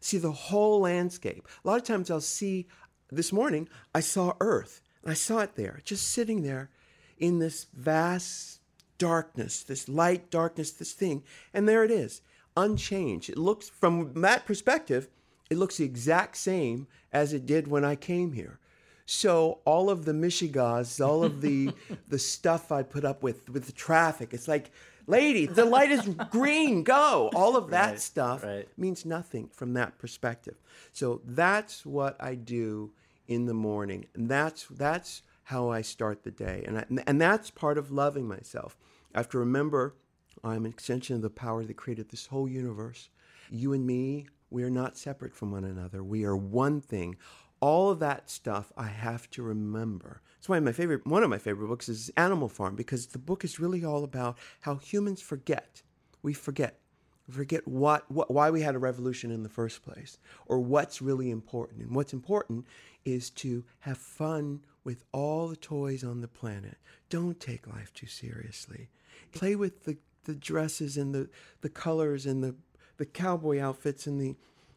[0.00, 1.46] See the whole landscape.
[1.64, 2.68] A lot of times I'll see
[3.10, 4.82] this morning I saw Earth.
[5.04, 6.70] I saw it there, just sitting there
[7.18, 8.60] in this vast
[8.98, 11.24] darkness, this light darkness, this thing.
[11.54, 12.22] And there it is,
[12.56, 13.30] unchanged.
[13.30, 15.08] It looks, from that perspective,
[15.50, 18.58] it looks the exact same as it did when I came here.
[19.06, 21.72] So all of the Michigas, all of the
[22.08, 24.70] the stuff I put up with with the traffic, it's like,
[25.08, 27.30] lady, the light is green, go.
[27.34, 28.68] All of that Right, stuff right.
[28.76, 30.56] means nothing from that perspective.
[30.92, 32.92] So that's what I do
[33.26, 37.50] in the morning, and that's that's how I start the day, and I, and that's
[37.50, 38.76] part of loving myself.
[39.12, 39.96] I have to remember
[40.42, 43.08] I'm an extension of the power that created this whole universe.
[43.50, 46.02] You and me, we are not separate from one another.
[46.02, 47.16] We are one thing.
[47.60, 50.22] All of that stuff I have to remember.
[50.36, 53.44] That's why my favorite, one of my favorite books is Animal Farm because the book
[53.44, 55.82] is really all about how humans forget.
[56.22, 56.80] We forget.
[57.28, 61.30] Forget what, what, why we had a revolution in the first place, or what's really
[61.30, 61.82] important.
[61.82, 62.66] And what's important
[63.04, 66.78] is to have fun with all the toys on the planet.
[67.08, 68.88] Don't take life too seriously.
[69.32, 71.28] Play with the, the dresses and the,
[71.60, 72.54] the colors and the,
[72.96, 74.36] the cowboy outfits and the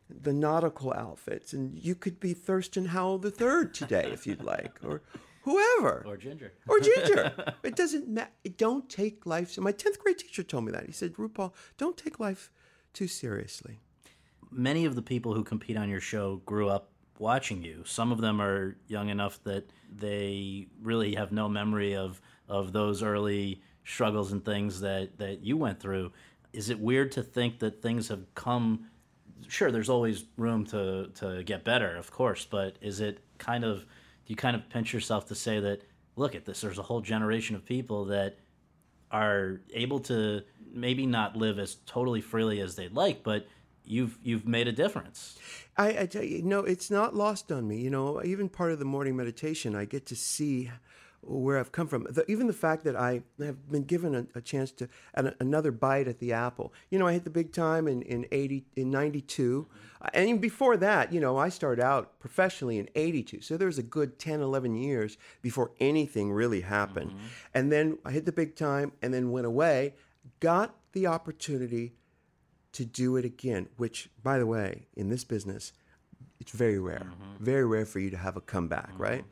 [0.09, 4.77] the nautical outfits, and you could be Thurston Howell the Third today if you'd like,
[4.83, 5.01] or
[5.43, 6.53] whoever, Or Ginger.
[6.67, 7.53] or Ginger.
[7.63, 8.29] it doesn't matter.
[8.57, 9.49] Don't take life.
[9.51, 10.85] So my tenth grade teacher told me that.
[10.85, 12.51] He said, "RuPaul, don't take life
[12.93, 13.79] too seriously."
[14.51, 17.83] Many of the people who compete on your show grew up watching you.
[17.85, 23.01] Some of them are young enough that they really have no memory of of those
[23.01, 26.11] early struggles and things that that you went through.
[26.51, 28.87] Is it weird to think that things have come
[29.47, 33.79] sure there's always room to to get better, of course, but is it kind of
[33.79, 33.85] do
[34.27, 35.83] you kind of pinch yourself to say that
[36.15, 38.37] look at this there's a whole generation of people that
[39.11, 40.41] are able to
[40.73, 43.47] maybe not live as totally freely as they'd like, but
[43.85, 45.37] you've you've made a difference.
[45.77, 47.77] I, I tell you, no, it's not lost on me.
[47.77, 50.71] You know, even part of the morning meditation, I get to see
[51.25, 52.05] where I've come from.
[52.09, 55.71] The, even the fact that I have been given a, a chance to an, another
[55.71, 56.73] bite at the apple.
[56.89, 59.67] You know, I hit the big time in in eighty in ninety two,
[60.13, 63.41] and even before that, you know, I started out professionally in eighty two.
[63.41, 67.11] So there was a good 10, 11 years before anything really happened.
[67.11, 67.25] Mm-hmm.
[67.53, 69.95] And then I hit the big time, and then went away.
[70.39, 71.93] Got the opportunity
[72.73, 75.73] to do it again, which, by the way, in this business,
[76.39, 77.05] it's very rare.
[77.05, 77.43] Mm-hmm.
[77.43, 79.03] Very rare for you to have a comeback, mm-hmm.
[79.03, 79.25] right?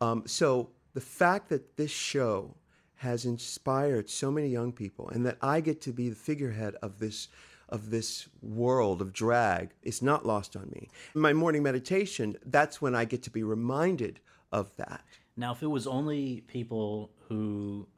[0.00, 2.56] Um, so the fact that this show
[2.96, 6.98] has inspired so many young people, and that I get to be the figurehead of
[6.98, 7.28] this
[7.68, 10.88] of this world of drag is not lost on me.
[11.14, 14.20] In my morning meditation, that's when I get to be reminded
[14.52, 15.02] of that.
[15.38, 17.88] Now, if it was only people who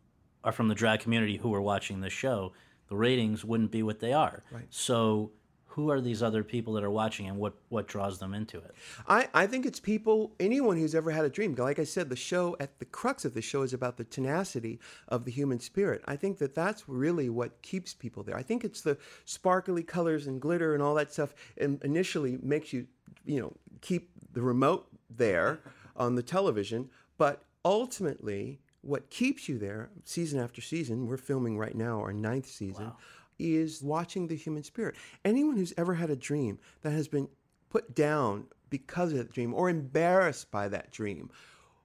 [0.45, 2.53] are from the drag community who were watching this show,
[2.89, 4.45] the ratings wouldn't be what they are.
[4.53, 4.67] Right.
[4.71, 5.33] So,
[5.75, 8.75] who are these other people that are watching, and what what draws them into it?
[9.09, 11.55] I, I think it's people, anyone who's ever had a dream.
[11.57, 14.79] Like I said, the show, at the crux of the show is about the tenacity
[15.09, 16.03] of the human spirit.
[16.07, 18.37] I think that that's really what keeps people there.
[18.37, 22.73] I think it's the sparkly colors and glitter and all that stuff and initially makes
[22.73, 22.87] you,
[23.25, 25.59] you know, keep the remote there
[25.97, 26.89] on the television.
[27.19, 32.47] But ultimately, what keeps you there, season after season, we're filming right now our ninth
[32.47, 32.97] season, wow.
[33.39, 34.97] Is watching the human spirit.
[35.25, 37.29] Anyone who's ever had a dream that has been
[37.71, 41.31] put down because of that dream or embarrassed by that dream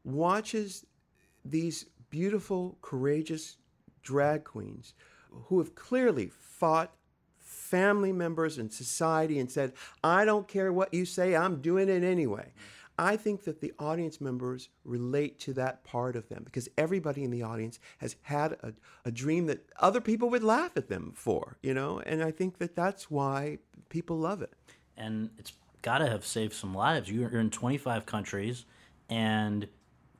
[0.03, 0.85] watches
[1.43, 3.57] these beautiful, courageous
[4.01, 4.93] drag queens
[5.31, 6.93] who have clearly fought
[7.37, 9.73] family members and society and said,
[10.03, 12.51] I don't care what you say, I'm doing it anyway.
[12.99, 17.31] I think that the audience members relate to that part of them because everybody in
[17.31, 18.73] the audience has had a,
[19.05, 22.01] a dream that other people would laugh at them for, you know?
[22.05, 24.51] And I think that that's why people love it.
[24.97, 27.09] And it's got to have saved some lives.
[27.09, 28.65] You're in 25 countries,
[29.09, 29.65] and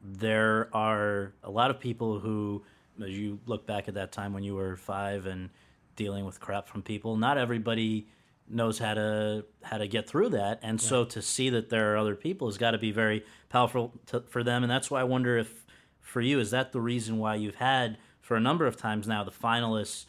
[0.02, 2.64] there are a lot of people who,
[3.04, 5.50] as you look back at that time when you were five and
[5.98, 8.08] dealing with crap from people, not everybody
[8.50, 10.60] knows how to how to get through that.
[10.62, 13.94] And so to see that there are other people has got to be very powerful
[14.08, 14.64] to, for them.
[14.64, 15.66] And that's why i wonder if
[16.00, 19.24] for you is that the reason why you've had for a number of times now
[19.24, 20.06] the finalists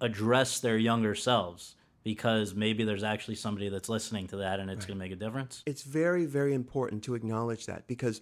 [0.00, 1.76] address their younger selves?
[2.04, 4.88] Because maybe there's actually somebody that's listening to that and it's right.
[4.88, 5.62] going to make a difference?
[5.66, 8.20] It's very very important to acknowledge that because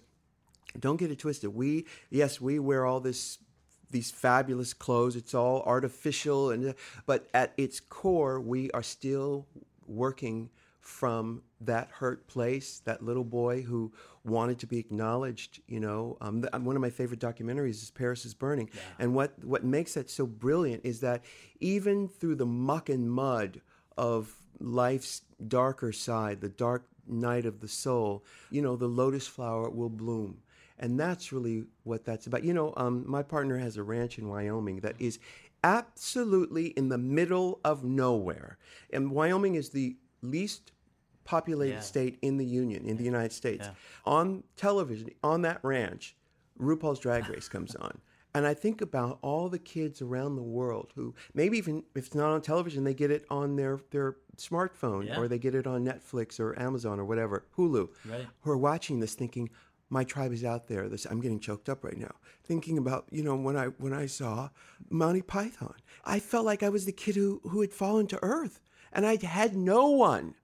[0.79, 1.53] don't get it twisted.
[1.53, 3.39] We yes we wear all this
[3.91, 5.15] these fabulous clothes.
[5.15, 6.75] It's all artificial, and
[7.05, 9.47] but at its core, we are still
[9.87, 12.81] working from that hurt place.
[12.85, 13.91] That little boy who
[14.23, 15.61] wanted to be acknowledged.
[15.67, 18.81] You know, um, the, one of my favorite documentaries is Paris is Burning, yeah.
[18.99, 21.23] and what what makes that so brilliant is that
[21.59, 23.61] even through the muck and mud
[23.97, 29.69] of life's darker side, the dark night of the soul, you know, the lotus flower
[29.69, 30.37] will bloom
[30.81, 32.43] and that's really what that's about.
[32.43, 35.19] You know, um, my partner has a ranch in Wyoming that is
[35.63, 38.57] absolutely in the middle of nowhere.
[38.91, 40.71] And Wyoming is the least
[41.23, 41.79] populated yeah.
[41.81, 43.67] state in the Union, in the United States.
[43.67, 43.73] Yeah.
[44.05, 46.15] On television, on that ranch,
[46.59, 47.99] RuPaul's Drag Race comes on.
[48.33, 52.15] And I think about all the kids around the world who maybe even if it's
[52.15, 55.19] not on television, they get it on their, their smartphone yeah.
[55.19, 58.25] or they get it on Netflix or Amazon or whatever, Hulu, right.
[58.39, 59.49] who are watching this thinking,
[59.91, 60.89] my tribe is out there.
[60.89, 64.07] This, I'm getting choked up right now thinking about you know when I when I
[64.07, 64.49] saw
[64.89, 65.75] Monty Python.
[66.03, 68.59] I felt like I was the kid who who had fallen to earth,
[68.91, 70.35] and I had no one.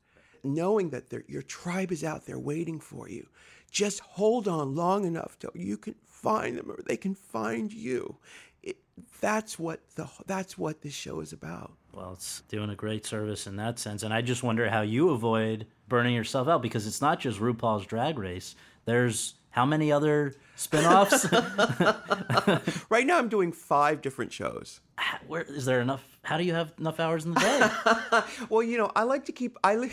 [0.43, 3.27] Knowing that your tribe is out there waiting for you,
[3.69, 8.15] just hold on long enough till you can find them or they can find you.
[8.63, 8.77] It,
[9.19, 11.73] that's what the that's what this show is about.
[11.91, 15.09] Well, it's doing a great service in that sense, and I just wonder how you
[15.09, 18.55] avoid burning yourself out because it's not just RuPaul's Drag Race.
[18.87, 21.29] There's how many other spin-offs?
[22.89, 24.79] right now I'm doing 5 different shows.
[25.27, 28.21] Where is there enough how do you have enough hours in the day?
[28.49, 29.91] well, you know, I like to keep I, li-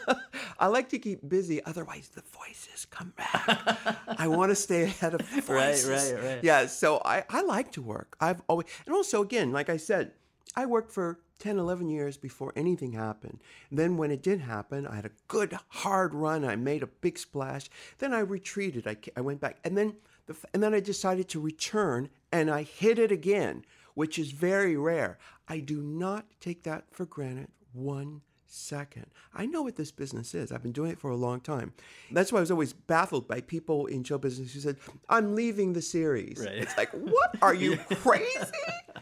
[0.58, 3.76] I like to keep busy otherwise the voices come back.
[4.06, 5.88] I want to stay ahead of the voices.
[5.88, 6.44] Right, right, right.
[6.44, 8.16] Yeah, so I I like to work.
[8.20, 10.12] I've always And also again, like I said,
[10.54, 13.40] I worked for 10, 11 years before anything happened.
[13.70, 16.44] And then when it did happen, I had a good hard run.
[16.44, 17.68] I made a big splash.
[17.98, 18.86] Then I retreated.
[18.86, 19.58] I, I went back.
[19.64, 23.64] And then, the, and then I decided to return and I hit it again,
[23.94, 25.18] which is very rare.
[25.48, 29.06] I do not take that for granted one second.
[29.34, 30.52] I know what this business is.
[30.52, 31.72] I've been doing it for a long time.
[32.10, 34.76] That's why I was always baffled by people in show business who said,
[35.08, 36.38] I'm leaving the series.
[36.38, 36.56] Right.
[36.56, 37.36] It's like, what?
[37.42, 38.46] Are you crazy?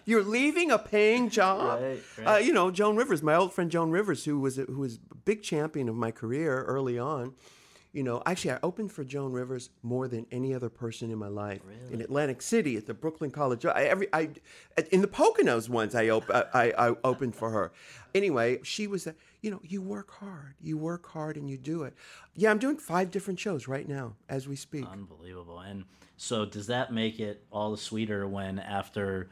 [0.04, 1.80] You're leaving a paying job?
[1.80, 2.26] Right, right.
[2.26, 4.98] Uh, you know, Joan Rivers, my old friend Joan Rivers, who was a, who was
[5.10, 7.34] a big champion of my career early on.
[7.94, 11.28] You know, actually, I opened for Joan Rivers more than any other person in my
[11.28, 11.60] life.
[11.64, 11.94] Really?
[11.94, 14.30] In Atlantic City, at the Brooklyn College, I, every, I,
[14.90, 17.70] in the Poconos once, I, op- I, I opened for her.
[18.12, 21.84] Anyway, she was, a, you know, you work hard, you work hard, and you do
[21.84, 21.94] it.
[22.34, 24.86] Yeah, I'm doing five different shows right now as we speak.
[24.90, 25.60] Unbelievable.
[25.60, 25.84] And
[26.16, 29.28] so, does that make it all the sweeter when, after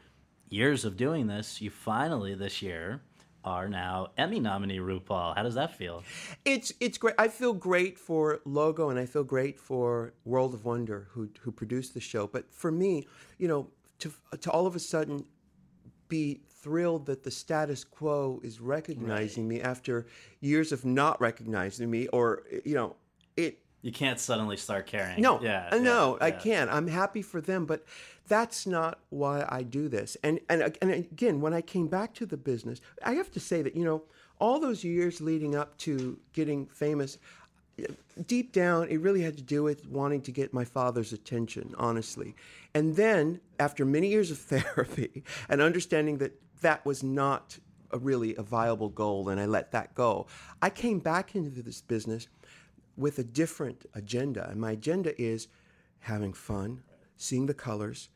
[0.47, 3.01] years of doing this, you finally this year
[3.45, 5.35] are now Emmy nominee RuPaul.
[5.35, 6.03] How does that feel?
[6.45, 7.15] It's it's great.
[7.17, 11.51] I feel great for Logo and I feel great for World of Wonder who who
[11.51, 12.27] produced the show.
[12.27, 13.69] But for me, you know,
[13.99, 15.25] to to all of a sudden
[16.07, 19.57] be thrilled that the status quo is recognizing right.
[19.57, 20.05] me after
[20.39, 22.95] years of not recognizing me or you know,
[23.35, 25.21] it you can't suddenly start caring.
[25.21, 26.71] No, yeah, no, yeah, I can't.
[26.71, 27.85] I'm happy for them, but
[28.29, 30.15] that's not why I do this.
[30.23, 33.61] And, and and again, when I came back to the business, I have to say
[33.61, 34.03] that you know
[34.39, 37.17] all those years leading up to getting famous,
[38.25, 42.35] deep down, it really had to do with wanting to get my father's attention, honestly.
[42.73, 47.59] And then, after many years of therapy and understanding that that was not
[47.91, 50.27] a really a viable goal, and I let that go,
[50.61, 52.29] I came back into this business
[52.95, 54.47] with a different agenda.
[54.49, 55.47] And my agenda is
[55.99, 56.83] having fun,
[57.17, 58.09] seeing the colors,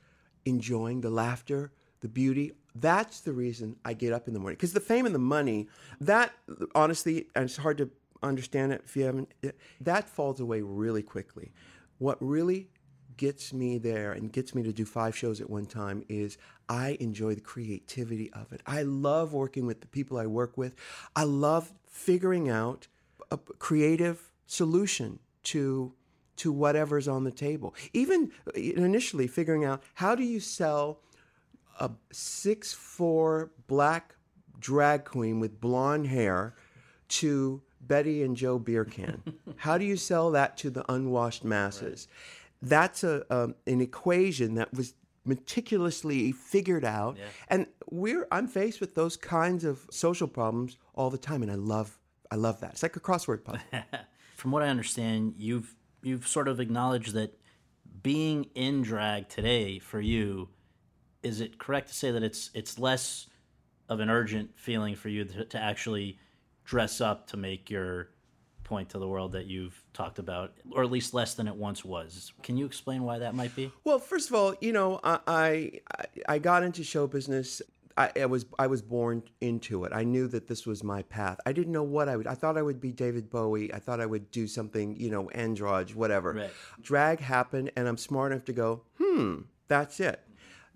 [0.45, 1.71] enjoying the laughter,
[2.01, 2.53] the beauty.
[2.75, 4.57] That's the reason I get up in the morning.
[4.57, 5.67] Because the fame and the money,
[6.01, 6.33] that
[6.75, 7.89] honestly, and it's hard to
[8.21, 9.51] understand it if you haven't, eh,
[9.81, 11.51] that falls away really quickly.
[11.97, 12.69] What really
[13.17, 16.37] gets me there and gets me to do five shows at one time is
[16.69, 18.61] I enjoy the creativity of it.
[18.65, 20.75] I love working with the people I work with.
[21.15, 22.87] I love figuring out
[23.59, 25.93] creative solution to
[26.37, 27.73] to whatever's on the table.
[27.93, 30.99] Even initially figuring out how do you sell
[31.79, 34.15] a six four black
[34.59, 36.55] drag queen with blonde hair
[37.07, 39.21] to Betty and Joe beer can.
[39.57, 42.07] how do you sell that to the unwashed masses?
[42.09, 42.17] Right
[42.61, 44.93] that's a um, an equation that was
[45.25, 47.17] meticulously figured out.
[47.17, 47.25] Yeah.
[47.49, 51.55] And we're I'm faced with those kinds of social problems all the time, and I
[51.55, 51.97] love
[52.31, 52.71] I love that.
[52.71, 53.61] It's like a crossword puzzle.
[54.37, 57.39] From what I understand, you've you've sort of acknowledged that
[58.03, 60.49] being in drag today for you
[61.23, 63.25] is it correct to say that it's it's less
[63.89, 66.19] of an urgent feeling for you to, to actually
[66.65, 68.09] dress up to make your
[68.63, 71.83] point to the world that you've talked about, or at least less than it once
[71.83, 72.31] was.
[72.43, 73.71] Can you explain why that might be?
[73.85, 75.71] Well, first of all, you know, I I,
[76.29, 77.59] I got into show business.
[77.97, 79.91] I, I, was I was born into it.
[79.93, 81.39] I knew that this was my path.
[81.45, 82.27] I didn't know what I would.
[82.27, 83.73] I thought I would be David Bowie.
[83.73, 86.33] I thought I would do something, you know, androgyny, whatever.
[86.33, 86.51] Right.
[86.81, 90.21] Drag happened, and I'm smart enough to go, hmm, that's it.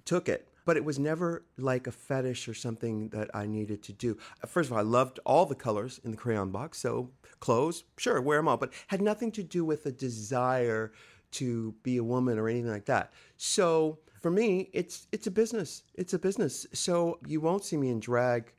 [0.06, 3.94] Took it but it was never like a fetish or something that I needed to
[3.94, 4.18] do.
[4.46, 7.10] First of all, I loved all the colors in the crayon box, so
[7.40, 10.92] clothes, sure, wear them all, but had nothing to do with a desire
[11.32, 13.12] to be a woman or anything like that.
[13.38, 15.84] So for me, it's it's a business.
[15.96, 16.68] It's a business.
[16.74, 18.54] So you won't see me in drag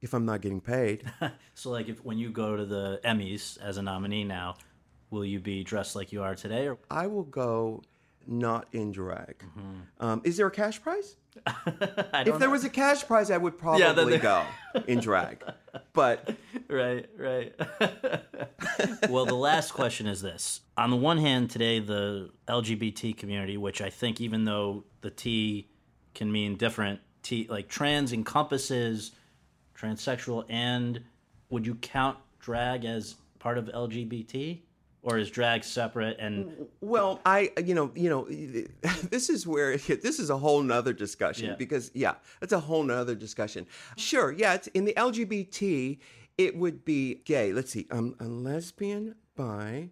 [0.00, 1.10] if I'm not getting paid.
[1.54, 4.56] so like if when you go to the Emmys as a nominee now,
[5.10, 6.68] will you be dressed like you are today?
[6.68, 6.78] Or?
[6.90, 7.82] I will go
[8.26, 9.38] not in drag.
[9.38, 10.04] Mm-hmm.
[10.04, 11.16] Um, is there a cash prize?
[11.46, 12.50] if there know.
[12.50, 14.44] was a cash prize, I would probably yeah, go
[14.86, 15.42] in drag.
[15.92, 16.36] But
[16.68, 17.54] right, right.
[19.08, 23.80] well, the last question is this: On the one hand, today the LGBT community, which
[23.80, 25.68] I think, even though the T
[26.14, 29.12] can mean different, T like trans encompasses
[29.76, 31.02] transsexual, and
[31.48, 34.60] would you count drag as part of LGBT?
[35.02, 38.24] Or is drag separate and well i you know you know
[39.10, 41.54] this is where it, this is a whole nother discussion yeah.
[41.54, 45.98] because yeah that's a whole nother discussion sure yeah it's in the lgbt
[46.38, 49.88] it would be gay let's see um, a lesbian bi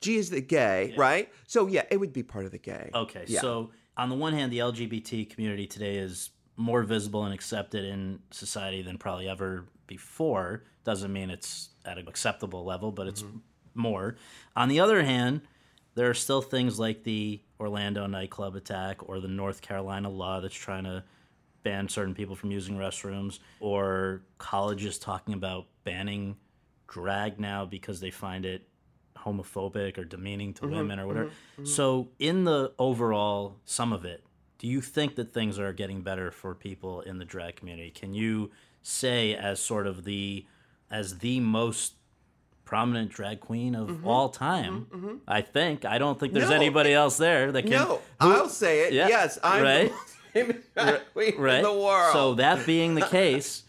[0.00, 1.00] g is the gay yeah.
[1.00, 3.40] right so yeah it would be part of the gay okay yeah.
[3.40, 8.18] so on the one hand the lgbt community today is more visible and accepted in
[8.32, 13.38] society than probably ever before doesn't mean it's at an acceptable level but it's mm-hmm
[13.78, 14.16] more.
[14.56, 15.42] On the other hand,
[15.94, 20.54] there are still things like the Orlando nightclub attack or the North Carolina law that's
[20.54, 21.02] trying to
[21.62, 26.36] ban certain people from using restrooms, or colleges talking about banning
[26.86, 28.68] drag now because they find it
[29.16, 31.26] homophobic or demeaning to mm-hmm, women or whatever.
[31.26, 31.70] Mm-hmm, mm-hmm.
[31.70, 34.24] So, in the overall sum of it,
[34.58, 37.90] do you think that things are getting better for people in the drag community?
[37.90, 38.50] Can you
[38.82, 40.46] say as sort of the
[40.90, 41.94] as the most
[42.68, 44.06] prominent drag queen of mm-hmm.
[44.06, 44.86] all time.
[44.92, 45.06] Mm-hmm.
[45.06, 45.16] mm-hmm.
[45.26, 45.86] I think.
[45.86, 47.72] I don't think there's no, anybody else there that can.
[47.72, 48.92] No, who, I'll say it.
[48.92, 49.92] Yeah, yes, I'm right?
[50.34, 51.56] the drag queen right.
[51.56, 52.12] in the world.
[52.12, 53.62] So that being the case,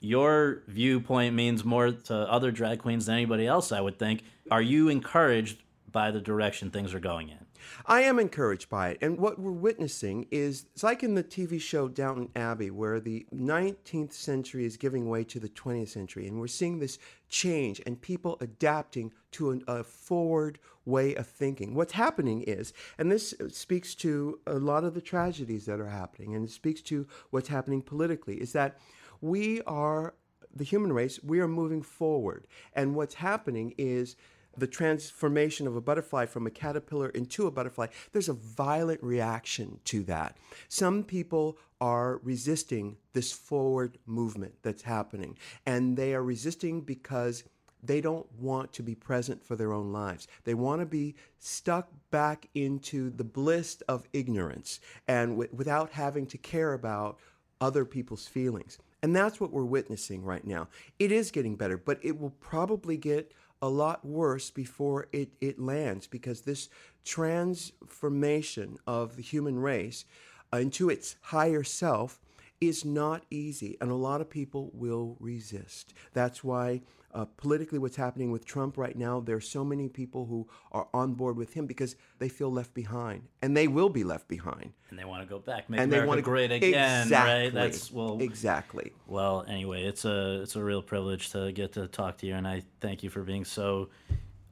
[0.00, 3.72] your viewpoint means more to other drag queens than anybody else.
[3.72, 4.24] I would think.
[4.50, 7.45] Are you encouraged by the direction things are going in?
[7.86, 8.98] I am encouraged by it.
[9.00, 13.26] And what we're witnessing is it's like in the TV show Downton Abbey, where the
[13.34, 16.26] 19th century is giving way to the 20th century.
[16.26, 16.98] And we're seeing this
[17.28, 21.74] change and people adapting to an, a forward way of thinking.
[21.74, 25.88] What's happening is, and this uh, speaks to a lot of the tragedies that are
[25.88, 28.78] happening, and it speaks to what's happening politically, is that
[29.20, 30.14] we are,
[30.54, 32.46] the human race, we are moving forward.
[32.72, 34.16] And what's happening is,
[34.58, 39.80] the transformation of a butterfly from a caterpillar into a butterfly, there's a violent reaction
[39.84, 40.36] to that.
[40.68, 45.36] Some people are resisting this forward movement that's happening,
[45.66, 47.44] and they are resisting because
[47.82, 50.26] they don't want to be present for their own lives.
[50.44, 56.26] They want to be stuck back into the bliss of ignorance and w- without having
[56.26, 57.18] to care about
[57.60, 58.78] other people's feelings.
[59.02, 60.68] And that's what we're witnessing right now.
[60.98, 63.32] It is getting better, but it will probably get
[63.62, 66.68] a lot worse before it, it lands because this
[67.04, 70.04] transformation of the human race
[70.52, 72.20] into its higher self
[72.60, 75.92] is not easy, and a lot of people will resist.
[76.14, 76.82] That's why
[77.16, 80.86] uh, politically what's happening with Trump right now, There are so many people who are
[80.92, 84.74] on board with him because they feel left behind, and they will be left behind.
[84.90, 87.32] And they want to go back, make and America they want to great again, exactly,
[87.32, 87.54] right?
[87.54, 88.92] That's well, exactly.
[89.06, 92.46] Well, anyway, it's a it's a real privilege to get to talk to you, and
[92.46, 93.88] I thank you for being so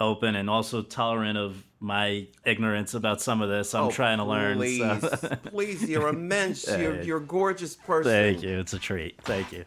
[0.00, 3.74] open and also tolerant of my ignorance about some of this.
[3.74, 4.56] I'm oh, trying to learn.
[4.56, 5.36] Please, so.
[5.50, 6.66] please, you're immense.
[6.78, 8.10] You're, you're a gorgeous person.
[8.10, 8.58] Thank you.
[8.58, 9.20] It's a treat.
[9.22, 9.66] Thank you.